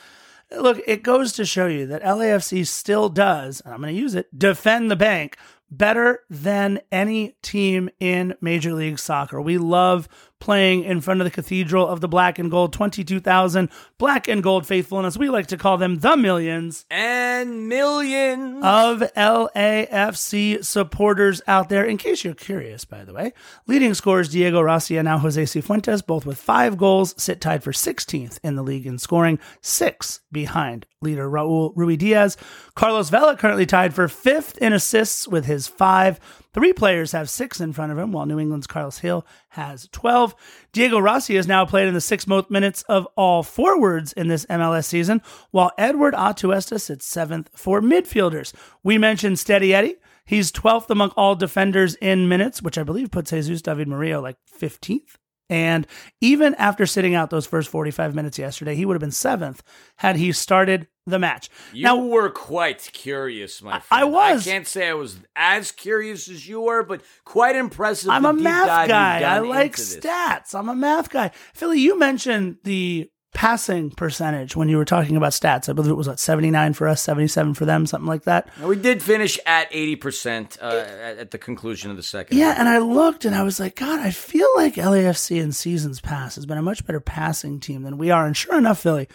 [0.51, 4.15] Look, it goes to show you that LAFC still does, and I'm going to use
[4.15, 5.37] it, defend the bank
[5.71, 9.41] better than any team in Major League Soccer.
[9.41, 10.09] We love
[10.45, 14.67] playing in front of the Cathedral of the Black and Gold, 22,000 black and gold
[14.67, 21.41] faithful, and as we like to call them, the millions and millions of LAFC supporters
[21.47, 21.87] out there.
[21.87, 23.33] In case you're curious, by the way,
[23.67, 27.73] leading scorers Diego Rossi and now Jose Cifuentes, both with five goals, sit tied for
[27.73, 32.37] 16th in the league in scoring, six behind leader Raul Ruidíaz.
[32.75, 36.19] Carlos Vela currently tied for fifth in assists with his five.
[36.53, 40.35] Three players have six in front of him, while New England's Carles Gil has 12.
[40.73, 44.47] Diego Rossi has now played in the six most minutes of all forwards in this
[44.47, 48.53] MLS season, while Edward Atuesta sits seventh for midfielders.
[48.83, 49.97] We mentioned Steady Eddie.
[50.27, 54.37] He's 12th among all defenders in minutes, which I believe puts Jesus David Murillo like
[54.59, 55.17] 15th.
[55.51, 55.87] And
[56.21, 59.63] even after sitting out those first 45 minutes yesterday, he would have been seventh
[59.97, 61.51] had he started the match.
[61.73, 64.03] You now, were quite curious, my friend.
[64.03, 64.47] I was.
[64.47, 68.09] I can't say I was as curious as you were, but quite impressive.
[68.09, 69.21] I'm a math guy.
[69.21, 70.55] I like stats.
[70.55, 71.31] I'm a math guy.
[71.53, 75.69] Philly, you mentioned the passing percentage when you were talking about stats.
[75.69, 78.49] I believe it was what 79 for us, 77 for them, something like that.
[78.61, 82.39] We did finish at 80% uh, at the conclusion of the second.
[82.39, 86.01] Yeah, and I looked and I was like, God, I feel like LAFC in seasons
[86.01, 88.25] past has been a much better passing team than we are.
[88.25, 89.09] And sure enough, Philly,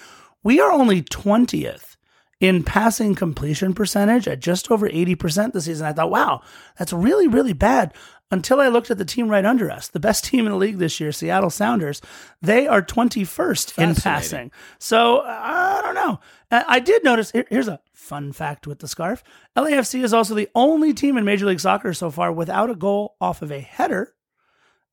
[0.44, 1.96] we are only 20th
[2.40, 5.88] in passing completion percentage at just over 80% this season.
[5.88, 6.42] I thought, wow,
[6.78, 7.94] that's really, really bad.
[8.32, 10.78] Until I looked at the team right under us, the best team in the league
[10.78, 12.02] this year, Seattle Sounders,
[12.42, 14.52] they are 21st in passing.
[14.78, 16.20] So I don't know.
[16.52, 19.24] Uh, I did notice, here's a fun fact with the scarf
[19.56, 23.16] LAFC is also the only team in Major League Soccer so far without a goal
[23.22, 24.14] off of a header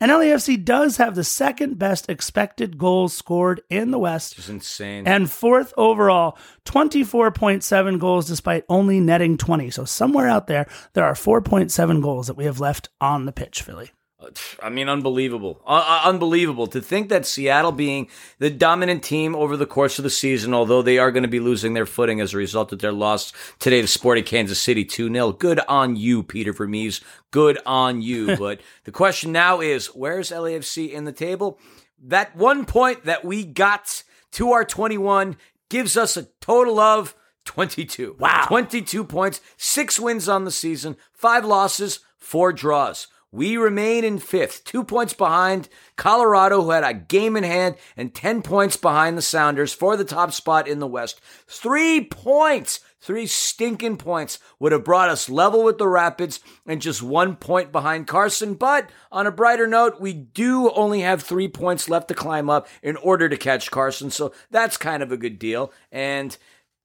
[0.01, 4.39] and LAFC does have the second best expected goals scored in the West.
[4.39, 5.07] It's insane.
[5.07, 9.71] And fourth overall, 24.7 goals despite only netting 20.
[9.71, 13.63] So somewhere out there, there are 4.7 goals that we have left on the pitch,
[13.63, 13.91] Philly.
[14.63, 15.61] I mean, unbelievable.
[15.67, 16.67] Uh, uh, unbelievable.
[16.69, 18.09] To think that Seattle being
[18.39, 21.41] the dominant team over the course of the season, although they are going to be
[21.41, 25.13] losing their footing as a result of their loss today to Sporting Kansas City 2
[25.13, 25.33] 0.
[25.33, 27.01] Good on you, Peter Vermes.
[27.31, 28.37] Good on you.
[28.39, 31.59] but the question now is where's LAFC in the table?
[32.03, 34.03] That one point that we got
[34.33, 35.37] to our 21
[35.69, 37.15] gives us a total of
[37.45, 38.17] 22.
[38.19, 38.45] Wow.
[38.47, 43.07] 22 points, six wins on the season, five losses, four draws.
[43.37, 48.15] We remain in fifth, two points behind Colorado, who had a game in hand, and
[48.15, 51.21] 10 points behind the Sounders for the top spot in the West.
[51.47, 57.03] Three points, three stinking points would have brought us level with the Rapids and just
[57.03, 58.55] one point behind Carson.
[58.55, 62.67] But on a brighter note, we do only have three points left to climb up
[62.83, 64.11] in order to catch Carson.
[64.11, 65.75] So that's kind of a good deal.
[65.93, 66.35] And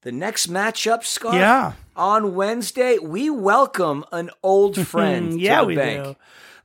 [0.03, 1.73] the next matchup, Scott, Yeah.
[1.95, 5.39] on Wednesday, we welcome an old friend.
[5.39, 6.03] yeah, to the we bank.
[6.03, 6.15] do.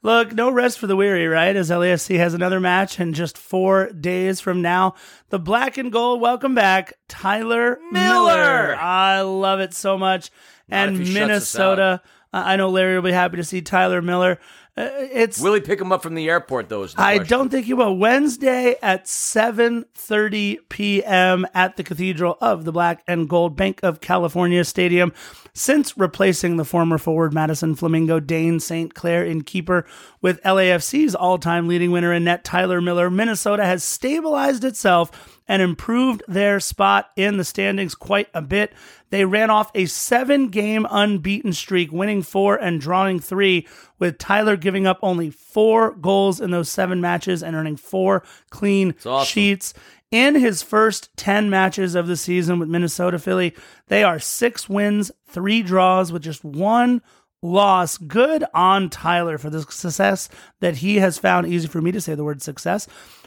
[0.02, 1.56] Look, no rest for the weary, right?
[1.56, 4.94] As LAFC has another match in just four days from now.
[5.30, 7.92] The black and gold welcome back Tyler Miller.
[7.92, 8.76] Miller.
[8.76, 10.30] I love it so much.
[10.68, 12.02] Not and if he shuts us Minnesota.
[12.32, 14.38] I know Larry will be happy to see Tyler Miller.
[14.78, 16.82] Uh, it's Will he pick him up from the airport, though?
[16.82, 17.30] Is the I question.
[17.38, 17.96] don't think you will.
[17.96, 21.46] Wednesday at 7:30 p.m.
[21.54, 25.14] at the Cathedral of the Black and Gold Bank of California Stadium.
[25.54, 28.94] Since replacing the former forward Madison Flamingo Dayne St.
[28.94, 29.86] Clair in keeper
[30.20, 36.22] with LAFC's all-time leading winner in net Tyler Miller, Minnesota has stabilized itself and improved
[36.26, 38.72] their spot in the standings quite a bit.
[39.10, 43.66] They ran off a seven game unbeaten streak, winning four and drawing three,
[43.98, 48.94] with Tyler giving up only four goals in those seven matches and earning four clean
[49.04, 49.26] awesome.
[49.26, 49.74] sheets.
[50.12, 53.54] In his first 10 matches of the season with Minnesota Philly,
[53.88, 57.02] they are six wins, three draws, with just one
[57.42, 57.98] loss.
[57.98, 60.28] Good on Tyler for the success
[60.60, 61.48] that he has found.
[61.48, 62.86] Easy for me to say the word success.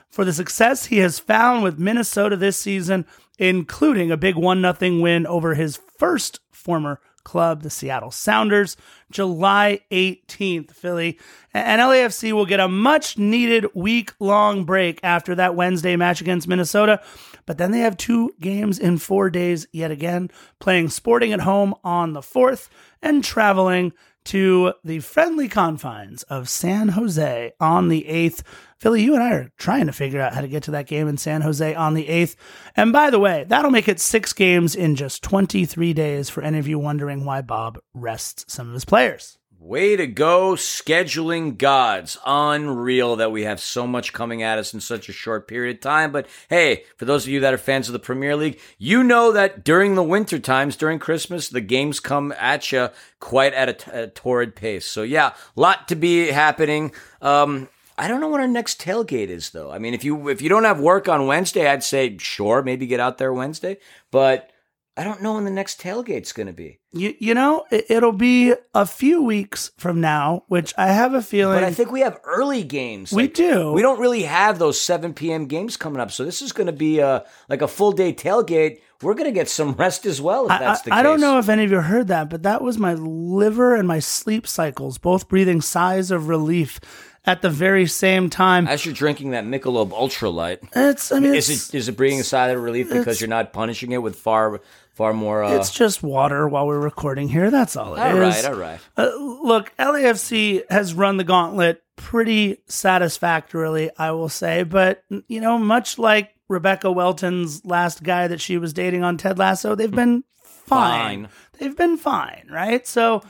[0.10, 3.06] For the success he has found with Minnesota this season,
[3.38, 8.76] including a big 1 0 win over his first former club, the Seattle Sounders,
[9.12, 11.20] July 18th, Philly.
[11.54, 16.48] And LAFC will get a much needed week long break after that Wednesday match against
[16.48, 17.02] Minnesota.
[17.46, 21.76] But then they have two games in four days yet again, playing Sporting at home
[21.84, 22.70] on the 4th
[23.02, 23.94] and traveling
[24.26, 28.44] to the friendly confines of San Jose on the 8th.
[28.78, 31.08] Philly, you and I are trying to figure out how to get to that game
[31.08, 32.36] in San Jose on the 8th.
[32.76, 36.60] And by the way, that'll make it six games in just 23 days for any
[36.60, 39.39] of you wondering why Bob rests some of his players.
[39.62, 42.18] Way to go, scheduling gods.
[42.26, 45.82] Unreal that we have so much coming at us in such a short period of
[45.82, 46.14] time.
[46.14, 49.34] But hey, for those of you that are fans of the Premier League, you know
[49.34, 52.88] that during the winter times, during Christmas, the games come at you
[53.20, 54.86] quite at a, t- a torrid pace.
[54.86, 56.94] So yeah, lot to be happening.
[57.22, 59.72] Um, I don't know what our next tailgate is though.
[59.72, 62.88] I mean, if you if you don't have work on Wednesday, I'd say sure, maybe
[62.88, 63.78] get out there Wednesday.
[64.10, 64.52] But
[65.00, 66.80] I don't know when the next tailgate's going to be.
[66.92, 71.22] You, you know, it, it'll be a few weeks from now, which I have a
[71.22, 71.56] feeling.
[71.56, 73.14] But I think we have early games.
[73.14, 73.72] We Like, do.
[73.72, 75.46] We don't really have those 7 p.m.
[75.46, 76.12] games coming up.
[76.12, 78.82] So this is going to be a, like a full day tailgate.
[79.02, 81.00] We're going to get some rest as well if I, that's the I- case.
[81.00, 83.88] I don't know if any of you heard that, but that was my liver and
[83.88, 86.82] my sleep cycles both breathing sighs of relief
[87.30, 88.68] at the very same time.
[88.68, 92.20] As you're drinking that Michelob Ultralight, it's, I mean, it's, is it is it bringing
[92.20, 94.62] a sigh of relief because you're not punishing it with far
[94.94, 95.44] far more?
[95.44, 97.52] Uh, it's just water while we're recording here.
[97.52, 98.14] That's all it is.
[98.14, 98.80] all right, all right.
[98.98, 99.12] Uh,
[99.44, 104.64] look, LAFC has run the gauntlet pretty satisfactorily, I will say.
[104.64, 109.38] But, you know, much like Rebecca Welton's last guy that she was dating on Ted
[109.38, 111.26] Lasso, they've been fine.
[111.26, 111.30] Fine.
[111.60, 112.88] They've been fine, right?
[112.88, 113.22] So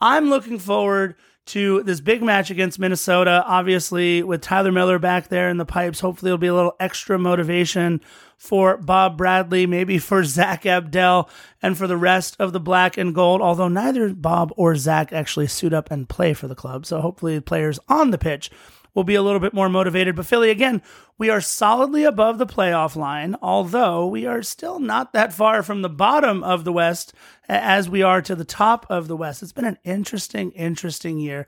[0.00, 1.16] I'm looking forward
[1.48, 3.42] to this big match against Minnesota.
[3.46, 7.18] Obviously, with Tyler Miller back there in the pipes, hopefully it'll be a little extra
[7.18, 8.00] motivation
[8.36, 11.28] for Bob Bradley, maybe for Zach Abdel,
[11.60, 13.40] and for the rest of the black and gold.
[13.40, 17.40] Although neither Bob or Zach actually suit up and play for the club, so hopefully
[17.40, 18.50] players on the pitch
[18.98, 20.16] will be a little bit more motivated.
[20.16, 20.82] But Philly, again,
[21.18, 25.82] we are solidly above the playoff line, although we are still not that far from
[25.82, 27.14] the bottom of the West
[27.48, 29.40] as we are to the top of the West.
[29.40, 31.46] It's been an interesting, interesting year.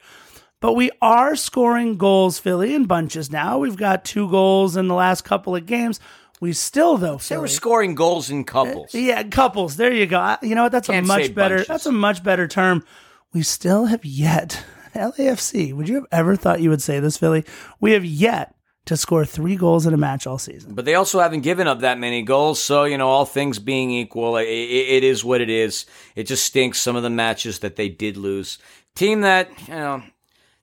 [0.61, 3.59] But we are scoring goals, Philly, in bunches now.
[3.59, 5.99] We've got two goals in the last couple of games.
[6.41, 7.41] We still, though, They Philly.
[7.41, 8.95] were scoring goals in uh, couples.
[8.95, 9.77] Yeah, couples.
[9.77, 10.37] There you go.
[10.41, 10.73] You know what?
[10.73, 11.57] That's Can't a much better.
[11.57, 11.67] bunches.
[11.69, 12.85] That's a much better term.
[13.33, 15.72] We still have yet LAFC.
[15.74, 17.45] Would you have ever thought you would say this, Philly?
[17.80, 18.55] We have yet
[18.86, 20.74] to score three goals in a match all season.
[20.74, 22.61] But they also haven't given up that many goals.
[22.61, 25.86] So, you know, all things being equal, it, it is what it is.
[26.16, 28.59] It just stinks some of the matches that they did lose.
[28.95, 30.03] Team that, you know,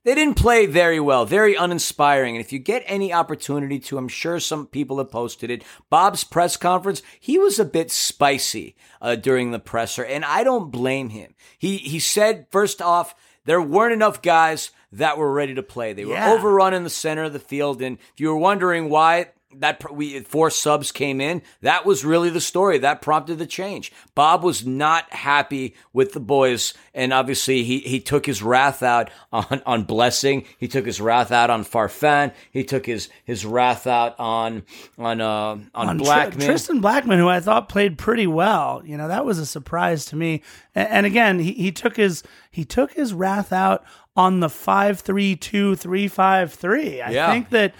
[0.07, 2.37] they didn't play very well, very uninspiring.
[2.37, 5.65] And if you get any opportunity to, I'm sure some people have posted it.
[5.89, 10.71] Bob's press conference, he was a bit spicy uh, during the presser, and I don't
[10.71, 11.35] blame him.
[11.57, 13.15] He he said first off,
[13.47, 15.93] there weren't enough guys that were ready to play.
[15.93, 16.31] They were Yeah.
[16.33, 19.29] overrun in the center of the field, and if you were wondering why,
[19.59, 21.41] that we four subs came in.
[21.61, 23.91] That was really the story that prompted the change.
[24.15, 29.09] Bob was not happy with the boys, and obviously he he took his wrath out
[29.31, 30.45] on on Blessing.
[30.57, 32.33] He took his wrath out on Farfan.
[32.51, 34.63] He took his his wrath out on
[34.97, 36.39] on uh, on, on Blackmon.
[36.39, 38.81] Tr- Tristan Blackmon, who I thought played pretty well.
[38.85, 40.41] You know, that was a surprise to me.
[40.75, 43.83] And, and again, he, he took his he took his wrath out
[44.15, 47.01] on the five three two three five three.
[47.01, 47.31] I Yeah.
[47.31, 47.73] think that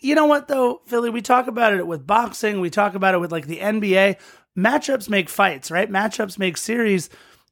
[0.00, 3.18] you know what though, Philly, we talk about it with boxing, we talk about it
[3.18, 4.16] with like the NBA.
[4.56, 5.90] Matchups make fights, right?
[5.90, 7.10] Matchups make series.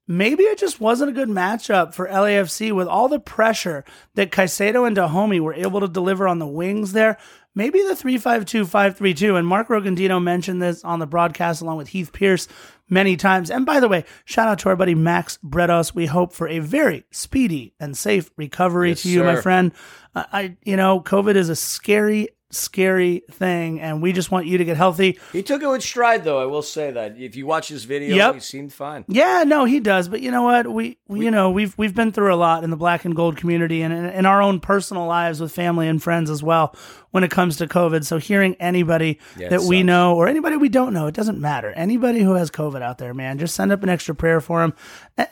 [0.09, 4.87] Maybe it just wasn't a good matchup for LAFC with all the pressure that Caicedo
[4.87, 7.19] and Dajome were able to deliver on the wings there.
[7.55, 12.13] Maybe the 352 532, and Mark Rogandino mentioned this on the broadcast along with Heath
[12.13, 12.49] Pearce
[12.89, 13.51] many times.
[13.51, 15.95] And by the way, shout out to our buddy Max Bretos.
[15.95, 19.73] We hope for a very speedy and safe recovery Yes, to you, my friend.
[20.15, 24.59] I, I, you know, COVID is a scary, scary thing, and we just want you
[24.59, 25.19] to get healthy.
[25.33, 26.41] He took it with stride, though.
[26.41, 28.35] I will say that if you watch his video, Yep.
[28.35, 29.05] he seemed fine.
[29.09, 30.09] Yeah, no, he does.
[30.09, 30.71] But you know what?
[30.73, 33.37] We, we you know, we've we've been through a lot in the black and gold
[33.37, 36.77] community and in, in our own personal lives with family and friends as well
[37.11, 38.05] when it comes to COVID.
[38.05, 41.71] So hearing anybody Yeah, that we know or anybody we don't know, it doesn't matter.
[41.73, 44.73] Anybody who has COVID out there, man, just send up an extra prayer for him.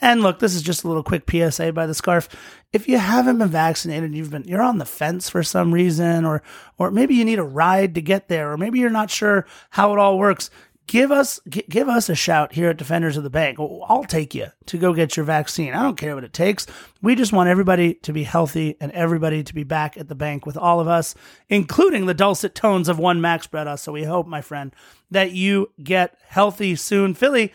[0.00, 2.28] And look, this is just a little quick PSA by the scarf.
[2.72, 6.42] If you haven't been vaccinated, you've been you're on the fence for some reason, or
[6.78, 9.92] or maybe you need a ride to get there, or maybe you're not sure how
[9.92, 10.50] it all works
[10.90, 13.60] give us gi- give us a shout here at Defenders of the Banc.
[13.60, 15.72] I'll take you to go get your vaccine.
[15.72, 16.66] I don't care what it takes.
[17.00, 20.46] We just want everybody to be healthy and everybody to be back at the Banc
[20.46, 21.14] with all of us,
[21.48, 23.78] including the dulcet tones of one Max Breda.
[23.78, 24.74] So we hope, my friend,
[25.12, 27.14] that you get healthy soon.
[27.14, 27.52] Philly,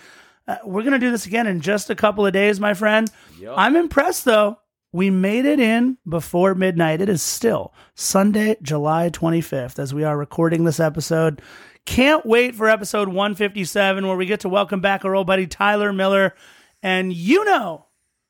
[0.47, 3.11] uh, we're gonna do this again in just a couple of days, my friend.
[3.57, 4.59] I'm impressed though.
[4.95, 7.01] We made it in before midnight.
[7.01, 11.41] It is still Sunday, July 25th, as we are recording this episode.
[11.85, 15.91] Can't wait for episode 157, where we get to welcome back our old buddy Tyler
[15.91, 16.33] Miller.
[16.81, 17.87] And you know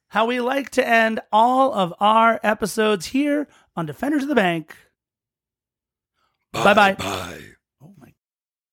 [0.08, 4.76] how we like to end all of our episodes here on Defenders of the Banc.
[6.52, 6.94] Bye bye.
[6.94, 7.42] Bye.